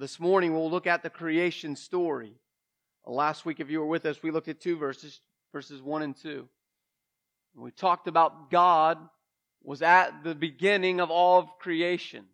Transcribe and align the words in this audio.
This 0.00 0.18
morning 0.18 0.54
we'll 0.54 0.70
look 0.70 0.86
at 0.86 1.02
the 1.02 1.10
creation 1.10 1.76
story. 1.76 2.32
Uh, 3.06 3.10
last 3.10 3.44
week, 3.44 3.60
if 3.60 3.68
you 3.68 3.80
were 3.80 3.86
with 3.86 4.06
us, 4.06 4.22
we 4.22 4.30
looked 4.30 4.48
at 4.48 4.58
two 4.58 4.78
verses, 4.78 5.20
verses 5.52 5.82
1 5.82 6.00
and 6.00 6.16
2. 6.16 6.48
We 7.54 7.70
talked 7.70 8.08
about 8.08 8.50
God 8.50 8.96
was 9.62 9.82
at 9.82 10.24
the 10.24 10.34
beginning 10.34 11.02
of 11.02 11.10
all 11.10 11.40
of 11.40 11.58
creation. 11.58 12.24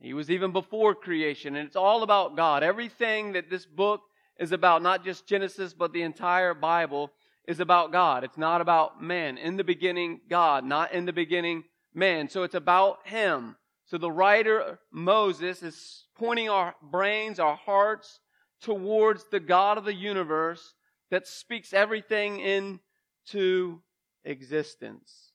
He 0.00 0.14
was 0.14 0.30
even 0.30 0.52
before 0.52 0.94
creation, 0.94 1.54
and 1.54 1.66
it's 1.66 1.76
all 1.76 2.02
about 2.02 2.34
God. 2.34 2.62
Everything 2.62 3.32
that 3.34 3.50
this 3.50 3.66
book 3.66 4.00
is 4.38 4.50
about, 4.50 4.80
not 4.80 5.04
just 5.04 5.26
Genesis, 5.26 5.74
but 5.74 5.92
the 5.92 6.00
entire 6.00 6.54
Bible, 6.54 7.12
is 7.46 7.60
about 7.60 7.92
God. 7.92 8.24
It's 8.24 8.38
not 8.38 8.62
about 8.62 9.02
man. 9.02 9.36
In 9.36 9.58
the 9.58 9.64
beginning, 9.64 10.22
God, 10.30 10.64
not 10.64 10.94
in 10.94 11.04
the 11.04 11.12
beginning, 11.12 11.64
man. 11.92 12.30
So 12.30 12.42
it's 12.42 12.54
about 12.54 13.06
Him. 13.06 13.56
So 13.90 13.98
the 13.98 14.10
writer, 14.10 14.78
Moses, 14.92 15.64
is 15.64 16.04
pointing 16.16 16.48
our 16.48 16.76
brains, 16.80 17.40
our 17.40 17.56
hearts 17.56 18.20
towards 18.62 19.24
the 19.32 19.40
God 19.40 19.78
of 19.78 19.84
the 19.84 19.94
universe 19.94 20.74
that 21.10 21.26
speaks 21.26 21.72
everything 21.72 22.38
into 22.38 23.80
existence. 24.24 25.32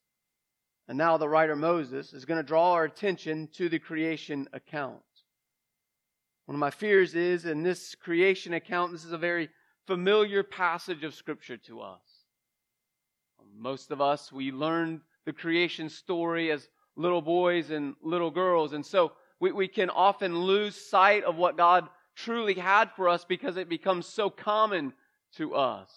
And 0.87 0.97
now 0.97 1.17
the 1.17 1.27
writer 1.27 1.57
Moses 1.57 2.13
is 2.13 2.23
going 2.23 2.37
to 2.37 2.47
draw 2.47 2.71
our 2.71 2.85
attention 2.85 3.49
to 3.55 3.67
the 3.67 3.79
creation 3.79 4.47
account. 4.53 5.01
One 6.45 6.55
of 6.55 6.59
my 6.59 6.71
fears 6.71 7.13
is 7.13 7.45
in 7.45 7.61
this 7.61 7.93
creation 7.93 8.53
account, 8.53 8.93
this 8.93 9.03
is 9.03 9.11
a 9.11 9.17
very 9.17 9.49
familiar 9.85 10.43
passage 10.43 11.03
of 11.03 11.13
scripture 11.13 11.57
to 11.57 11.81
us. 11.81 11.99
Most 13.53 13.91
of 13.91 13.99
us, 13.99 14.31
we 14.31 14.53
learned 14.53 15.01
the 15.25 15.33
creation 15.33 15.89
story 15.89 16.51
as 16.51 16.69
little 16.95 17.21
boys 17.21 17.71
and 17.71 17.95
little 18.01 18.31
girls. 18.31 18.73
And 18.73 18.85
so 18.85 19.13
we, 19.39 19.51
we 19.51 19.67
can 19.67 19.89
often 19.89 20.37
lose 20.37 20.75
sight 20.75 21.23
of 21.23 21.35
what 21.35 21.57
God 21.57 21.87
truly 22.15 22.53
had 22.53 22.91
for 22.91 23.09
us 23.09 23.25
because 23.25 23.57
it 23.57 23.69
becomes 23.69 24.05
so 24.07 24.29
common 24.29 24.93
to 25.35 25.55
us. 25.55 25.89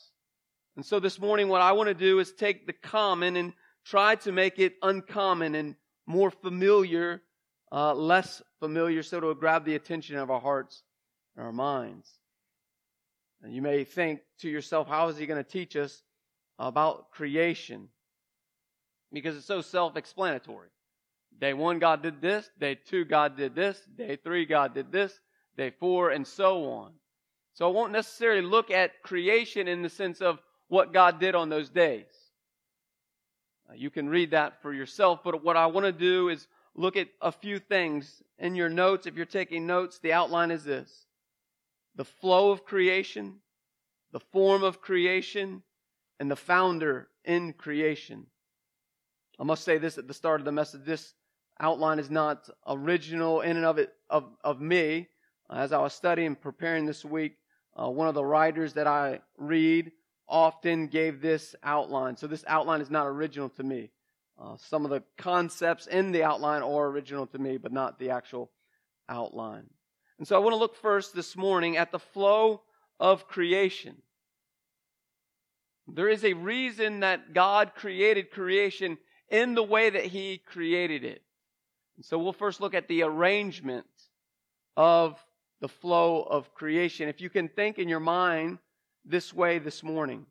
And 0.77 0.85
so 0.85 1.01
this 1.01 1.21
morning, 1.21 1.49
what 1.49 1.61
I 1.61 1.73
want 1.73 1.89
to 1.89 1.95
do 1.95 2.19
is 2.19 2.33
take 2.33 2.67
the 2.67 2.73
common 2.73 3.37
and 3.37 3.53
try 3.85 4.17
to 4.17 4.33
make 4.33 4.59
it 4.59 4.75
uncommon 4.83 5.55
and 5.55 5.75
more 6.07 6.31
familiar, 6.31 7.23
uh, 7.73 7.95
less 7.95 8.43
familiar, 8.61 9.03
so 9.03 9.21
to 9.21 9.35
grab 9.35 9.65
the 9.65 9.75
attention 9.75 10.17
of 10.17 10.31
our 10.31 10.41
hearts 10.41 10.83
and 11.37 11.45
our 11.45 11.53
minds. 11.53 12.09
And 13.43 13.55
you 13.55 13.63
may 13.63 13.85
think 13.85 14.21
to 14.41 14.49
yourself, 14.49 14.89
how 14.89 15.09
is 15.09 15.17
he 15.17 15.27
going 15.27 15.43
to 15.43 15.49
teach 15.49 15.77
us 15.77 16.03
about 16.59 17.11
creation? 17.13 17.89
Because 19.13 19.37
it's 19.37 19.47
so 19.47 19.61
self 19.61 19.97
explanatory. 19.97 20.69
Day 21.41 21.55
one, 21.55 21.79
God 21.79 22.03
did 22.03 22.21
this. 22.21 22.51
Day 22.59 22.75
two, 22.75 23.05
God 23.05 23.37
did 23.37 23.55
this. 23.55 23.81
Day 23.97 24.17
three, 24.17 24.45
God 24.45 24.75
did 24.75 24.91
this. 24.91 25.21
Day 25.57 25.71
four, 25.71 26.11
and 26.11 26.27
so 26.27 26.65
on. 26.71 26.93
So 27.55 27.69
I 27.69 27.73
won't 27.73 27.93
necessarily 27.93 28.43
look 28.43 28.71
at 28.71 29.03
creation 29.03 29.67
in 29.69 29.83
the 29.83 29.89
sense 29.89 30.21
of 30.21 30.41
what 30.69 30.93
God 30.93 31.19
did 31.19 31.35
on 31.35 31.49
those 31.49 31.69
days. 31.69 32.07
Uh, 33.69 33.75
you 33.75 33.91
can 33.91 34.09
read 34.09 34.31
that 34.31 34.63
for 34.63 34.73
yourself, 34.73 35.21
but 35.25 35.45
what 35.45 35.57
I 35.57 35.67
want 35.67 35.85
to 35.87 35.93
do 35.93 36.29
is 36.29 36.47
look 36.75 36.97
at 36.97 37.09
a 37.21 37.33
few 37.33 37.59
things 37.59 38.23
in 38.39 38.55
your 38.55 38.69
notes. 38.69 39.07
If 39.07 39.17
you're 39.17 39.27
taking 39.27 39.67
notes, 39.67 39.99
the 39.99 40.13
outline 40.13 40.51
is 40.51 40.65
this 40.65 41.07
the 41.97 42.05
flow 42.05 42.53
of 42.53 42.65
creation, 42.65 43.41
the 44.13 44.21
form 44.21 44.63
of 44.63 44.81
creation, 44.81 45.63
and 46.21 46.31
the 46.31 46.37
founder 46.37 47.09
in 47.25 47.53
creation. 47.53 48.27
I 49.41 49.45
must 49.45 49.65
say 49.65 49.79
this 49.79 49.99
at 49.99 50.07
the 50.07 50.15
start 50.15 50.41
of 50.41 50.45
the 50.45 50.53
message. 50.53 50.85
This 50.85 51.15
outline 51.61 51.99
is 51.99 52.11
not 52.11 52.49
original 52.67 53.41
in 53.41 53.57
and 53.57 53.67
of 53.67 53.79
it 53.79 53.93
of, 54.09 54.25
of 54.43 54.61
me. 54.61 55.09
As 55.51 55.73
I 55.73 55.79
was 55.79 55.95
studying 55.95 56.37
preparing 56.37 56.85
this 56.85 57.05
week, 57.05 57.37
uh, 57.75 57.89
one 57.89 58.09
of 58.09 58.15
the 58.15 58.25
writers 58.25 58.75
that 58.75 58.87
I 58.87 59.21
read 59.39 59.93
often 60.29 60.89
gave 60.89 61.21
this 61.21 61.55
outline. 61.63 62.17
So 62.17 62.27
this 62.27 62.45
outline 62.47 62.81
is 62.81 62.91
not 62.91 63.07
original 63.07 63.49
to 63.51 63.63
me. 63.63 63.91
Uh, 64.41 64.57
some 64.57 64.85
of 64.85 64.91
the 64.91 65.03
concepts 65.17 65.87
in 65.87 66.13
the 66.13 66.23
outline 66.23 66.63
are 66.63 66.87
original 66.87 67.27
to 67.29 67.39
me, 67.39 67.57
but 67.57 67.73
not 67.73 67.99
the 67.99 68.11
actual 68.11 68.51
outline. 69.09 69.65
And 70.19 70.29
so 70.29 70.37
I 70.37 70.39
want 70.39 70.53
to 70.53 70.59
look 70.59 70.77
first 70.77 71.15
this 71.15 71.37
morning 71.37 71.77
at 71.77 71.93
the 71.93 71.99
flow 71.99 72.63
of 73.01 73.27
creation. 73.27 73.97
There 75.87 76.09
is 76.09 76.25
a 76.25 76.35
reason 76.35 77.01
that 77.01 77.33
God 77.33 77.75
created 77.75 78.31
creation 78.31 78.99
in 79.31 79.55
the 79.55 79.63
way 79.63 79.89
that 79.89 80.05
He 80.05 80.39
created 80.39 81.05
it. 81.05 81.23
So 82.01 82.19
we'll 82.19 82.33
first 82.33 82.61
look 82.61 82.75
at 82.75 82.89
the 82.89 83.03
arrangement 83.03 83.87
of 84.77 85.19
the 85.61 85.69
flow 85.69 86.23
of 86.23 86.55
creation. 86.55 87.09
If 87.09 87.21
you 87.21 87.31
can 87.31 87.49
think 87.49 87.79
in 87.79 87.89
your 87.89 88.01
mind 88.01 88.59
this 89.05 89.35
way 89.35 89.59
this 89.59 89.83
morning. 89.83 90.27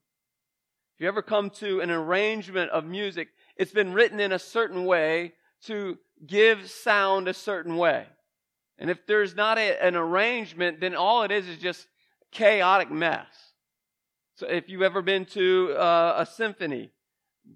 If 0.96 1.02
you 1.02 1.08
ever 1.08 1.22
come 1.22 1.50
to 1.52 1.82
an 1.82 1.92
arrangement 1.92 2.72
of 2.72 2.86
music, 2.86 3.30
it's 3.56 3.72
been 3.72 3.94
written 3.94 4.20
in 4.20 4.32
a 4.32 4.40
certain 4.40 4.86
way 4.86 5.34
to 5.64 5.98
give 6.26 6.70
sound 6.70 7.28
a 7.28 7.34
certain 7.34 7.78
way. 7.78 8.06
And 8.80 8.90
if 8.90 9.06
there's 9.06 9.36
not 9.36 9.58
a, 9.58 9.84
an 9.84 9.96
arrangement, 9.96 10.80
then 10.80 10.96
all 10.96 11.24
it 11.24 11.32
is 11.32 11.48
is 11.48 11.58
just 11.58 11.88
chaotic 12.32 12.92
mess. 12.92 13.28
So 14.36 14.48
if 14.48 14.70
you've 14.70 14.84
ever 14.84 15.02
been 15.02 15.26
to 15.26 15.74
uh, 15.74 16.16
a 16.20 16.26
symphony, 16.26 16.92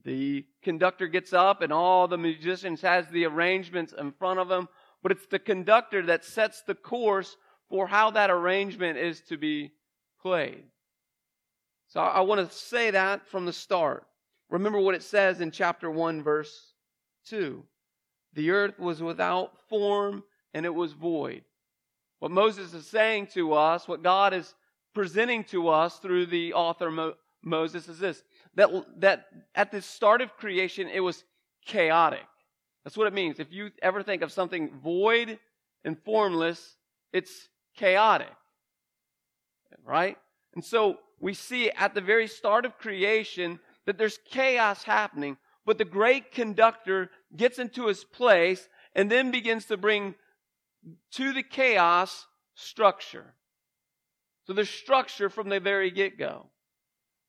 the 0.04 0.46
conductor 0.64 1.08
gets 1.08 1.34
up 1.34 1.62
and 1.62 1.72
all 1.72 2.08
the 2.08 2.18
musicians 2.18 2.82
has 2.82 3.08
the 3.08 3.26
arrangements 3.26 3.94
in 3.98 4.12
front 4.12 4.40
of 4.40 4.48
them, 4.48 4.68
but 5.04 5.12
it's 5.12 5.28
the 5.28 5.40
conductor 5.40 6.06
that 6.06 6.24
sets 6.24 6.62
the 6.64 6.76
course 6.76 7.38
for 7.70 7.88
how 7.88 8.12
that 8.12 8.30
arrangement 8.30 8.98
is 8.98 9.22
to 9.22 9.38
be 9.38 9.72
played. 10.22 10.64
So 11.88 12.00
I 12.00 12.22
want 12.22 12.48
to 12.48 12.56
say 12.56 12.92
that 12.92 13.28
from 13.28 13.46
the 13.46 13.54
start. 13.54 14.06
Remember 14.50 14.80
what 14.80 14.96
it 14.96 15.04
says 15.04 15.42
in 15.42 15.52
chapter 15.52 15.90
1, 15.90 16.24
verse 16.24 16.74
2. 17.28 17.64
The 18.34 18.52
earth 18.52 18.80
was 18.80 19.02
without 19.02 19.54
form 19.70 20.24
and 20.54 20.66
it 20.66 20.74
was 20.74 20.94
void. 20.94 21.44
What 22.20 22.32
Moses 22.32 22.74
is 22.74 22.88
saying 22.88 23.28
to 23.34 23.54
us, 23.54 23.88
what 23.88 24.04
God 24.04 24.34
is 24.34 24.54
presenting 24.94 25.44
to 25.46 25.70
us 25.70 25.98
through 25.98 26.28
the 26.28 26.54
author 26.54 26.92
Mo- 26.92 27.16
Moses 27.44 27.88
is 27.88 28.00
this 28.00 28.24
that, 28.56 28.70
that 29.00 29.26
at 29.56 29.72
the 29.72 29.82
start 29.82 30.22
of 30.22 30.36
creation, 30.38 30.88
it 30.88 31.00
was 31.00 31.24
chaotic. 31.66 32.26
That's 32.84 32.98
what 32.98 33.08
it 33.08 33.14
means. 33.14 33.40
If 33.40 33.52
you 33.52 33.70
ever 33.82 34.04
think 34.04 34.22
of 34.22 34.32
something 34.32 34.72
void 34.84 35.40
and 35.86 35.98
formless, 36.04 36.76
it's 37.14 37.50
chaotic. 37.76 38.34
Right? 39.86 40.18
And 40.54 40.64
so 40.64 40.98
we 41.20 41.34
see 41.34 41.70
at 41.72 41.94
the 41.94 42.02
very 42.02 42.28
start 42.28 42.66
of 42.66 42.78
creation 42.78 43.60
that 43.86 43.98
there's 43.98 44.20
chaos 44.30 44.84
happening, 44.84 45.38
but 45.66 45.78
the 45.78 45.86
great 45.86 46.32
conductor 46.32 47.10
gets 47.36 47.60
into 47.60 47.88
his 47.88 48.04
place 48.04 48.68
and 48.96 49.10
then 49.10 49.32
begins 49.32 49.66
to 49.66 49.78
bring 49.78 50.16
to 51.12 51.34
the 51.34 51.44
chaos 51.44 52.28
structure. 52.56 53.34
So 54.46 54.54
there's 54.54 54.70
structure 54.70 55.30
from 55.30 55.50
the 55.50 55.60
very 55.60 55.92
get 55.92 56.18
go. 56.18 56.48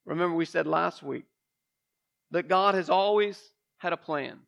Remember, 0.04 0.34
we 0.34 0.44
said 0.44 0.66
last 0.66 1.02
week 1.02 1.24
that 2.30 2.48
God 2.48 2.74
has 2.74 2.90
always 2.90 3.40
had 3.78 3.92
a 3.92 3.96
plan. 3.96 4.38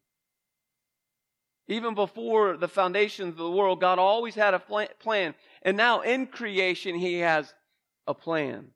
Even 1.67 1.95
before 1.95 2.57
the 2.57 2.69
foundations 2.69 3.33
of 3.33 3.39
the 3.39 3.51
world, 3.51 3.81
God 3.81 3.99
always 3.99 4.35
had 4.35 4.53
a 4.55 4.59
plan. 4.59 5.35
And 5.63 5.77
now 5.77 6.01
in 6.01 6.27
creation, 6.27 6.95
He 6.95 7.19
has 7.19 7.53
a 8.07 8.15
plan. 8.15 8.71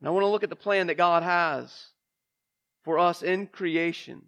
And 0.00 0.08
I 0.08 0.10
want 0.10 0.22
to 0.22 0.28
look 0.28 0.44
at 0.44 0.50
the 0.50 0.56
plan 0.56 0.86
that 0.86 0.96
God 0.96 1.22
has 1.22 1.88
for 2.84 2.98
us 2.98 3.22
in 3.22 3.48
creation. 3.48 4.22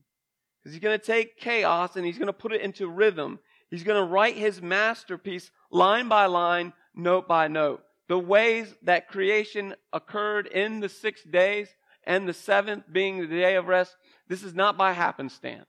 Because 0.58 0.74
He's 0.74 0.82
going 0.82 0.98
to 0.98 1.04
take 1.04 1.38
chaos 1.38 1.94
and 1.94 2.04
He's 2.04 2.18
going 2.18 2.26
to 2.26 2.32
put 2.32 2.52
it 2.52 2.62
into 2.62 2.88
rhythm. 2.88 3.38
He's 3.70 3.84
going 3.84 4.02
to 4.02 4.12
write 4.12 4.36
His 4.36 4.60
masterpiece 4.60 5.50
line 5.70 6.08
by 6.08 6.26
line, 6.26 6.72
note 6.94 7.28
by 7.28 7.46
note. 7.46 7.84
The 8.10 8.18
ways 8.18 8.74
that 8.82 9.06
creation 9.06 9.76
occurred 9.92 10.48
in 10.48 10.80
the 10.80 10.88
six 10.88 11.22
days 11.22 11.68
and 12.02 12.26
the 12.28 12.34
seventh 12.34 12.82
being 12.90 13.20
the 13.20 13.28
day 13.28 13.54
of 13.54 13.68
rest, 13.68 13.94
this 14.26 14.42
is 14.42 14.52
not 14.52 14.76
by 14.76 14.94
happenstance. 14.94 15.68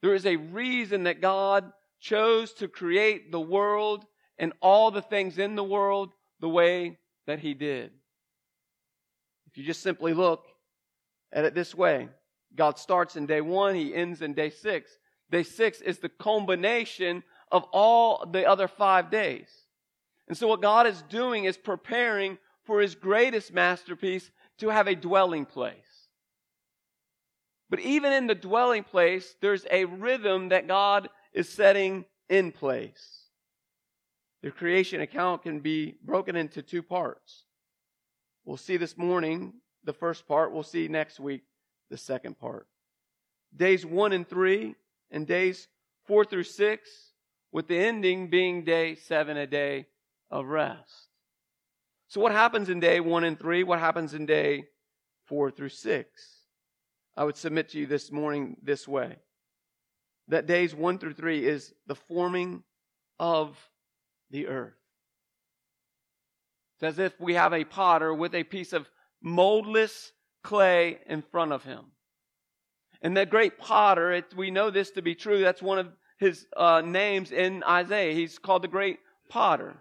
There 0.00 0.14
is 0.14 0.24
a 0.24 0.36
reason 0.36 1.02
that 1.02 1.20
God 1.20 1.72
chose 1.98 2.52
to 2.52 2.68
create 2.68 3.32
the 3.32 3.40
world 3.40 4.04
and 4.38 4.52
all 4.62 4.92
the 4.92 5.02
things 5.02 5.38
in 5.38 5.56
the 5.56 5.64
world 5.64 6.10
the 6.38 6.48
way 6.48 7.00
that 7.26 7.40
He 7.40 7.52
did. 7.52 7.90
If 9.48 9.58
you 9.58 9.64
just 9.64 9.82
simply 9.82 10.14
look 10.14 10.44
at 11.32 11.44
it 11.44 11.52
this 11.52 11.74
way, 11.74 12.10
God 12.54 12.78
starts 12.78 13.16
in 13.16 13.26
day 13.26 13.40
one, 13.40 13.74
He 13.74 13.92
ends 13.92 14.22
in 14.22 14.34
day 14.34 14.50
six. 14.50 14.92
Day 15.32 15.42
six 15.42 15.80
is 15.80 15.98
the 15.98 16.10
culmination 16.10 17.24
of 17.50 17.64
all 17.72 18.24
the 18.24 18.46
other 18.48 18.68
five 18.68 19.10
days. 19.10 19.48
And 20.28 20.36
so 20.36 20.48
what 20.48 20.62
God 20.62 20.86
is 20.86 21.02
doing 21.02 21.44
is 21.44 21.56
preparing 21.56 22.38
for 22.64 22.80
His 22.80 22.94
greatest 22.94 23.52
masterpiece 23.52 24.30
to 24.58 24.70
have 24.70 24.88
a 24.88 24.96
dwelling 24.96 25.44
place. 25.46 26.08
But 27.70 27.80
even 27.80 28.12
in 28.12 28.26
the 28.26 28.34
dwelling 28.34 28.84
place, 28.84 29.36
there's 29.40 29.66
a 29.70 29.84
rhythm 29.84 30.48
that 30.50 30.66
God 30.66 31.08
is 31.32 31.48
setting 31.48 32.04
in 32.28 32.52
place. 32.52 33.26
the 34.46 34.52
creation 34.52 35.00
account 35.00 35.42
can 35.42 35.58
be 35.58 35.96
broken 36.04 36.36
into 36.36 36.62
two 36.62 36.80
parts. 36.80 37.46
We'll 38.44 38.56
see 38.56 38.76
this 38.76 38.96
morning 38.96 39.54
the 39.82 39.92
first 39.92 40.28
part. 40.28 40.52
We'll 40.52 40.62
see 40.62 40.86
next 40.86 41.18
week 41.18 41.42
the 41.90 41.96
second 41.96 42.38
part. 42.38 42.68
Days 43.56 43.84
one 43.84 44.12
and 44.12 44.28
three, 44.28 44.76
and 45.10 45.26
days 45.26 45.66
four 46.04 46.24
through 46.24 46.44
six, 46.44 46.88
with 47.50 47.66
the 47.66 47.76
ending 47.76 48.28
being 48.28 48.64
day 48.64 48.94
seven, 48.94 49.36
a 49.36 49.48
day 49.48 49.86
of 50.30 50.46
rest. 50.46 51.08
So, 52.08 52.20
what 52.20 52.32
happens 52.32 52.68
in 52.68 52.80
day 52.80 53.00
one 53.00 53.24
and 53.24 53.38
three? 53.38 53.64
What 53.64 53.78
happens 53.78 54.14
in 54.14 54.26
day 54.26 54.64
four 55.26 55.50
through 55.50 55.70
six? 55.70 56.08
I 57.16 57.24
would 57.24 57.36
submit 57.36 57.70
to 57.70 57.78
you 57.78 57.86
this 57.86 58.12
morning 58.12 58.56
this 58.62 58.86
way 58.86 59.16
that 60.28 60.46
days 60.46 60.74
one 60.74 60.98
through 60.98 61.14
three 61.14 61.46
is 61.46 61.72
the 61.86 61.94
forming 61.94 62.62
of 63.18 63.56
the 64.30 64.48
earth. 64.48 64.74
It's 66.74 66.82
as 66.82 66.98
if 66.98 67.18
we 67.20 67.34
have 67.34 67.52
a 67.52 67.64
potter 67.64 68.12
with 68.12 68.34
a 68.34 68.44
piece 68.44 68.72
of 68.72 68.88
moldless 69.22 70.12
clay 70.42 70.98
in 71.06 71.22
front 71.22 71.52
of 71.52 71.64
him. 71.64 71.86
And 73.02 73.16
that 73.16 73.30
great 73.30 73.58
potter, 73.58 74.12
it, 74.12 74.34
we 74.36 74.50
know 74.50 74.70
this 74.70 74.90
to 74.92 75.02
be 75.02 75.14
true. 75.14 75.40
That's 75.40 75.62
one 75.62 75.78
of 75.78 75.88
his 76.18 76.46
uh, 76.56 76.82
names 76.84 77.32
in 77.32 77.62
Isaiah. 77.64 78.14
He's 78.14 78.38
called 78.38 78.62
the 78.62 78.68
great 78.68 78.98
potter. 79.28 79.76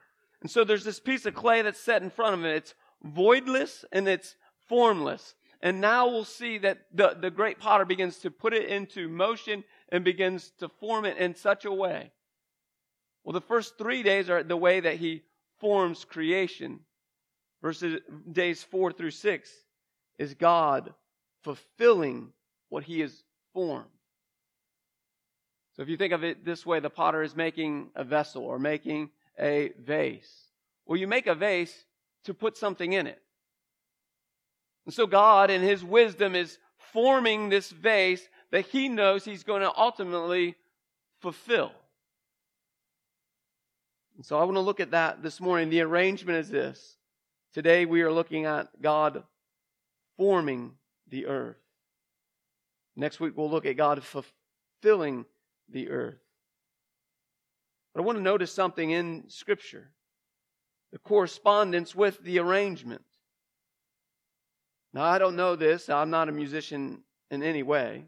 And 0.45 0.51
so 0.51 0.63
there's 0.63 0.83
this 0.83 0.99
piece 0.99 1.25
of 1.25 1.33
clay 1.33 1.63
that's 1.63 1.79
set 1.79 2.03
in 2.03 2.11
front 2.11 2.35
of 2.35 2.39
him. 2.41 2.45
It's 2.45 2.75
voidless 3.03 3.83
and 3.91 4.07
it's 4.07 4.35
formless. 4.67 5.33
And 5.59 5.81
now 5.81 6.07
we'll 6.07 6.23
see 6.23 6.59
that 6.59 6.85
the, 6.93 7.17
the 7.19 7.31
great 7.31 7.57
potter 7.57 7.83
begins 7.83 8.19
to 8.19 8.29
put 8.29 8.53
it 8.53 8.69
into 8.69 9.09
motion 9.09 9.63
and 9.89 10.03
begins 10.03 10.51
to 10.59 10.69
form 10.69 11.03
it 11.03 11.17
in 11.17 11.33
such 11.33 11.65
a 11.65 11.71
way 11.71 12.11
well, 13.23 13.33
the 13.33 13.41
first 13.41 13.79
three 13.79 14.03
days 14.03 14.29
are 14.29 14.43
the 14.43 14.55
way 14.55 14.81
that 14.81 14.97
he 14.97 15.23
forms 15.57 16.05
creation. 16.05 16.81
Verses 17.63 17.99
days 18.31 18.61
four 18.61 18.91
through 18.91 19.09
six 19.09 19.49
is 20.19 20.35
God 20.35 20.93
fulfilling 21.41 22.33
what 22.69 22.83
he 22.83 22.99
has 22.99 23.23
formed. 23.51 23.89
So 25.75 25.81
if 25.81 25.89
you 25.89 25.97
think 25.97 26.13
of 26.13 26.23
it 26.23 26.45
this 26.45 26.67
way, 26.67 26.79
the 26.79 26.91
potter 26.91 27.23
is 27.23 27.35
making 27.35 27.89
a 27.95 28.03
vessel 28.03 28.43
or 28.43 28.59
making 28.59 29.09
a 29.39 29.71
vase. 29.79 30.31
Well, 30.85 30.99
you 30.99 31.07
make 31.07 31.27
a 31.27 31.35
vase 31.35 31.85
to 32.25 32.33
put 32.33 32.57
something 32.57 32.93
in 32.93 33.07
it. 33.07 33.21
And 34.85 34.93
so 34.93 35.07
God, 35.07 35.49
in 35.49 35.61
his 35.61 35.83
wisdom, 35.83 36.35
is 36.35 36.57
forming 36.77 37.49
this 37.49 37.71
vase 37.71 38.27
that 38.51 38.67
he 38.67 38.87
knows 38.87 39.25
he's 39.25 39.43
going 39.43 39.61
to 39.61 39.75
ultimately 39.75 40.55
fulfill. 41.21 41.71
And 44.15 44.25
so 44.25 44.39
I 44.39 44.43
want 44.43 44.55
to 44.55 44.61
look 44.61 44.79
at 44.79 44.91
that 44.91 45.21
this 45.23 45.41
morning. 45.41 45.69
The 45.69 45.81
arrangement 45.81 46.37
is 46.37 46.49
this. 46.49 46.97
Today 47.53 47.85
we 47.85 48.01
are 48.01 48.11
looking 48.11 48.45
at 48.45 48.81
God 48.81 49.23
forming 50.17 50.73
the 51.09 51.25
earth. 51.25 51.57
Next 52.95 53.19
week 53.19 53.33
we'll 53.35 53.49
look 53.49 53.65
at 53.65 53.75
God 53.75 54.03
fulfilling 54.03 55.25
the 55.69 55.89
earth. 55.89 56.24
But 57.95 58.01
I 58.01 58.05
want 58.05 58.17
to 58.17 58.23
notice 58.23 58.51
something 58.51 58.91
in 58.91 59.23
Scripture 59.29 59.89
the 60.91 60.99
correspondence 60.99 61.95
with 61.95 62.21
the 62.23 62.39
arrangement. 62.39 63.03
Now, 64.93 65.03
I 65.03 65.17
don't 65.17 65.35
know 65.35 65.55
this, 65.55 65.89
I'm 65.89 66.09
not 66.09 66.29
a 66.29 66.31
musician 66.31 67.03
in 67.31 67.43
any 67.43 67.63
way. 67.63 68.05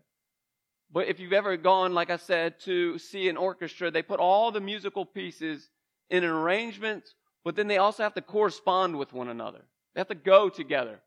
But 0.91 1.07
if 1.07 1.19
you've 1.19 1.33
ever 1.33 1.57
gone, 1.57 1.93
like 1.93 2.09
I 2.09 2.15
said, 2.15 2.61
to 2.61 2.97
see 2.97 3.27
an 3.27 3.35
orchestra, 3.35 3.91
they 3.91 4.01
put 4.01 4.21
all 4.21 4.51
the 4.51 4.61
musical 4.61 5.05
pieces 5.05 5.69
in 6.09 6.23
an 6.23 6.29
arrangement, 6.29 7.13
but 7.43 7.57
then 7.57 7.67
they 7.67 7.77
also 7.77 8.03
have 8.03 8.13
to 8.13 8.21
correspond 8.21 8.95
with 8.97 9.11
one 9.11 9.27
another. 9.27 9.65
They 9.93 9.99
have 9.99 10.07
to 10.07 10.15
go 10.15 10.47
together, 10.47 11.01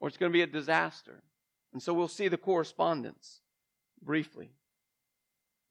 or 0.00 0.08
it's 0.08 0.18
going 0.18 0.32
to 0.32 0.36
be 0.36 0.42
a 0.42 0.46
disaster. 0.46 1.22
And 1.72 1.82
so 1.82 1.94
we'll 1.94 2.08
see 2.08 2.28
the 2.28 2.36
correspondence 2.36 3.40
briefly. 4.02 4.50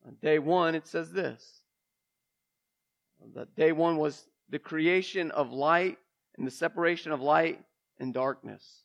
On 0.04 0.16
day 0.20 0.40
one, 0.40 0.74
it 0.74 0.88
says 0.88 1.12
this 1.12 1.62
that 3.34 3.54
day 3.54 3.72
one 3.72 3.96
was 3.96 4.28
the 4.48 4.58
creation 4.58 5.30
of 5.30 5.52
light 5.52 5.98
and 6.36 6.46
the 6.46 6.50
separation 6.50 7.12
of 7.12 7.20
light 7.20 7.60
and 7.98 8.14
darkness. 8.14 8.84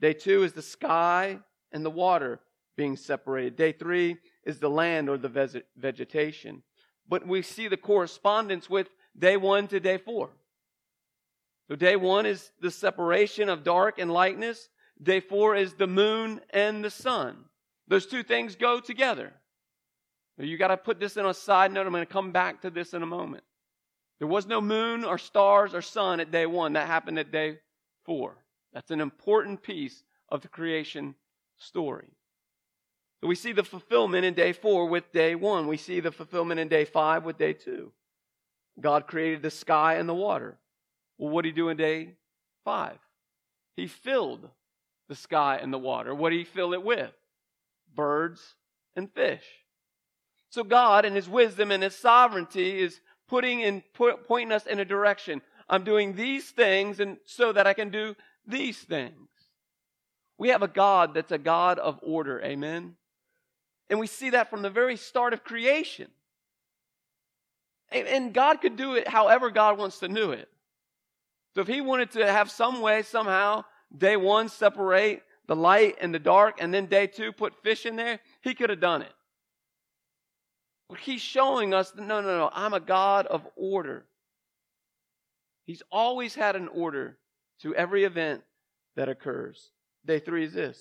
Day 0.00 0.12
two 0.12 0.42
is 0.42 0.52
the 0.52 0.62
sky 0.62 1.38
and 1.72 1.84
the 1.84 1.90
water 1.90 2.40
being 2.76 2.96
separated. 2.96 3.56
Day 3.56 3.72
three 3.72 4.16
is 4.44 4.58
the 4.58 4.70
land 4.70 5.08
or 5.08 5.18
the 5.18 5.62
vegetation. 5.76 6.62
But 7.08 7.26
we 7.26 7.42
see 7.42 7.68
the 7.68 7.76
correspondence 7.76 8.70
with 8.70 8.88
day 9.18 9.36
one 9.36 9.66
to 9.68 9.80
day 9.80 9.98
four. 9.98 10.30
So 11.68 11.76
day 11.76 11.96
one 11.96 12.26
is 12.26 12.50
the 12.60 12.70
separation 12.70 13.48
of 13.48 13.64
dark 13.64 13.98
and 13.98 14.10
lightness. 14.10 14.68
Day 15.02 15.20
four 15.20 15.54
is 15.56 15.74
the 15.74 15.86
moon 15.86 16.40
and 16.50 16.84
the 16.84 16.90
sun. 16.90 17.44
Those 17.88 18.06
two 18.06 18.22
things 18.22 18.56
go 18.56 18.80
together. 18.80 19.32
You 20.38 20.56
got 20.56 20.68
to 20.68 20.76
put 20.76 21.00
this 21.00 21.16
in 21.16 21.26
a 21.26 21.34
side 21.34 21.72
note. 21.72 21.86
I'm 21.86 21.92
going 21.92 22.06
to 22.06 22.12
come 22.12 22.30
back 22.30 22.62
to 22.62 22.70
this 22.70 22.94
in 22.94 23.02
a 23.02 23.06
moment. 23.06 23.42
There 24.18 24.28
was 24.28 24.46
no 24.46 24.60
moon 24.60 25.04
or 25.04 25.18
stars 25.18 25.74
or 25.74 25.82
sun 25.82 26.20
at 26.20 26.30
day 26.30 26.46
one. 26.46 26.72
That 26.72 26.86
happened 26.86 27.18
at 27.18 27.30
day 27.30 27.58
four. 28.04 28.36
That's 28.72 28.90
an 28.90 29.00
important 29.00 29.62
piece 29.62 30.02
of 30.28 30.42
the 30.42 30.48
creation 30.48 31.14
story. 31.56 32.08
So 33.20 33.26
we 33.26 33.34
see 33.34 33.52
the 33.52 33.64
fulfillment 33.64 34.24
in 34.24 34.34
day 34.34 34.52
four 34.52 34.86
with 34.86 35.12
day 35.12 35.34
one. 35.34 35.66
We 35.66 35.76
see 35.76 36.00
the 36.00 36.12
fulfillment 36.12 36.60
in 36.60 36.68
day 36.68 36.84
five 36.84 37.24
with 37.24 37.38
day 37.38 37.52
two. 37.52 37.92
God 38.80 39.06
created 39.06 39.42
the 39.42 39.50
sky 39.50 39.94
and 39.94 40.08
the 40.08 40.14
water. 40.14 40.56
Well, 41.16 41.30
what 41.30 41.42
did 41.42 41.50
he 41.50 41.54
do 41.54 41.68
in 41.68 41.76
day 41.76 42.14
five? 42.64 42.98
He 43.76 43.86
filled 43.86 44.48
the 45.08 45.16
sky 45.16 45.58
and 45.60 45.72
the 45.72 45.78
water. 45.78 46.14
What 46.14 46.30
did 46.30 46.38
he 46.38 46.44
fill 46.44 46.74
it 46.74 46.82
with? 46.82 47.12
Birds 47.94 48.54
and 48.94 49.10
fish. 49.12 49.44
So 50.50 50.62
God, 50.64 51.04
in 51.04 51.14
his 51.14 51.28
wisdom 51.28 51.70
and 51.70 51.82
his 51.82 51.96
sovereignty, 51.96 52.80
is 52.80 53.00
putting 53.28 53.60
in, 53.60 53.82
put, 53.94 54.26
pointing 54.26 54.52
us 54.52 54.66
in 54.66 54.80
a 54.80 54.84
direction. 54.84 55.42
I'm 55.68 55.84
doing 55.84 56.14
these 56.14 56.50
things 56.50 56.98
and 57.00 57.18
so 57.26 57.52
that 57.52 57.66
I 57.66 57.74
can 57.74 57.90
do 57.90 58.16
these 58.46 58.78
things. 58.78 59.28
We 60.38 60.48
have 60.48 60.62
a 60.62 60.68
God 60.68 61.14
that's 61.14 61.32
a 61.32 61.38
God 61.38 61.78
of 61.78 61.98
order. 62.02 62.40
Amen. 62.42 62.94
And 63.90 63.98
we 63.98 64.06
see 64.06 64.30
that 64.30 64.50
from 64.50 64.62
the 64.62 64.70
very 64.70 64.96
start 64.96 65.32
of 65.32 65.44
creation. 65.44 66.08
And 67.90 68.34
God 68.34 68.60
could 68.60 68.76
do 68.76 68.94
it 68.94 69.08
however 69.08 69.50
God 69.50 69.78
wants 69.78 69.98
to 70.00 70.08
do 70.08 70.32
it. 70.32 70.48
So 71.54 71.62
if 71.62 71.66
He 71.66 71.80
wanted 71.80 72.10
to 72.12 72.30
have 72.30 72.50
some 72.50 72.82
way, 72.82 73.02
somehow, 73.02 73.64
day 73.96 74.16
one, 74.16 74.48
separate 74.48 75.22
the 75.46 75.56
light 75.56 75.96
and 76.00 76.14
the 76.14 76.18
dark, 76.18 76.58
and 76.60 76.72
then 76.72 76.86
day 76.86 77.06
two, 77.06 77.32
put 77.32 77.62
fish 77.62 77.86
in 77.86 77.96
there, 77.96 78.20
He 78.42 78.54
could 78.54 78.68
have 78.68 78.80
done 78.80 79.00
it. 79.00 79.12
He's 80.96 81.20
showing 81.20 81.74
us 81.74 81.90
that 81.90 82.02
no, 82.02 82.20
no, 82.20 82.38
no, 82.38 82.50
I'm 82.52 82.74
a 82.74 82.80
God 82.80 83.26
of 83.26 83.46
order. 83.56 84.06
He's 85.66 85.82
always 85.92 86.34
had 86.34 86.56
an 86.56 86.68
order 86.68 87.18
to 87.60 87.74
every 87.74 88.04
event 88.04 88.42
that 88.96 89.08
occurs. 89.08 89.70
Day 90.06 90.18
three 90.18 90.44
is 90.44 90.54
this 90.54 90.80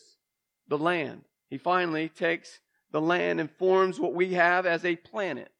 the 0.67 0.77
land. 0.77 1.23
He 1.49 1.57
finally 1.57 2.09
takes 2.09 2.59
the 2.91 3.01
land 3.01 3.39
and 3.39 3.51
forms 3.51 3.99
what 3.99 4.13
we 4.13 4.33
have 4.33 4.65
as 4.65 4.85
a 4.85 4.95
planet. 4.95 5.51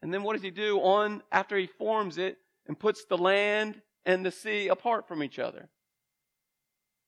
And 0.00 0.12
then 0.14 0.22
what 0.22 0.34
does 0.34 0.42
he 0.42 0.50
do 0.50 0.78
on 0.78 1.22
after 1.32 1.56
he 1.56 1.66
forms 1.66 2.18
it 2.18 2.38
and 2.66 2.78
puts 2.78 3.04
the 3.04 3.18
land 3.18 3.80
and 4.06 4.24
the 4.24 4.30
sea 4.30 4.68
apart 4.68 5.08
from 5.08 5.22
each 5.22 5.38
other? 5.38 5.68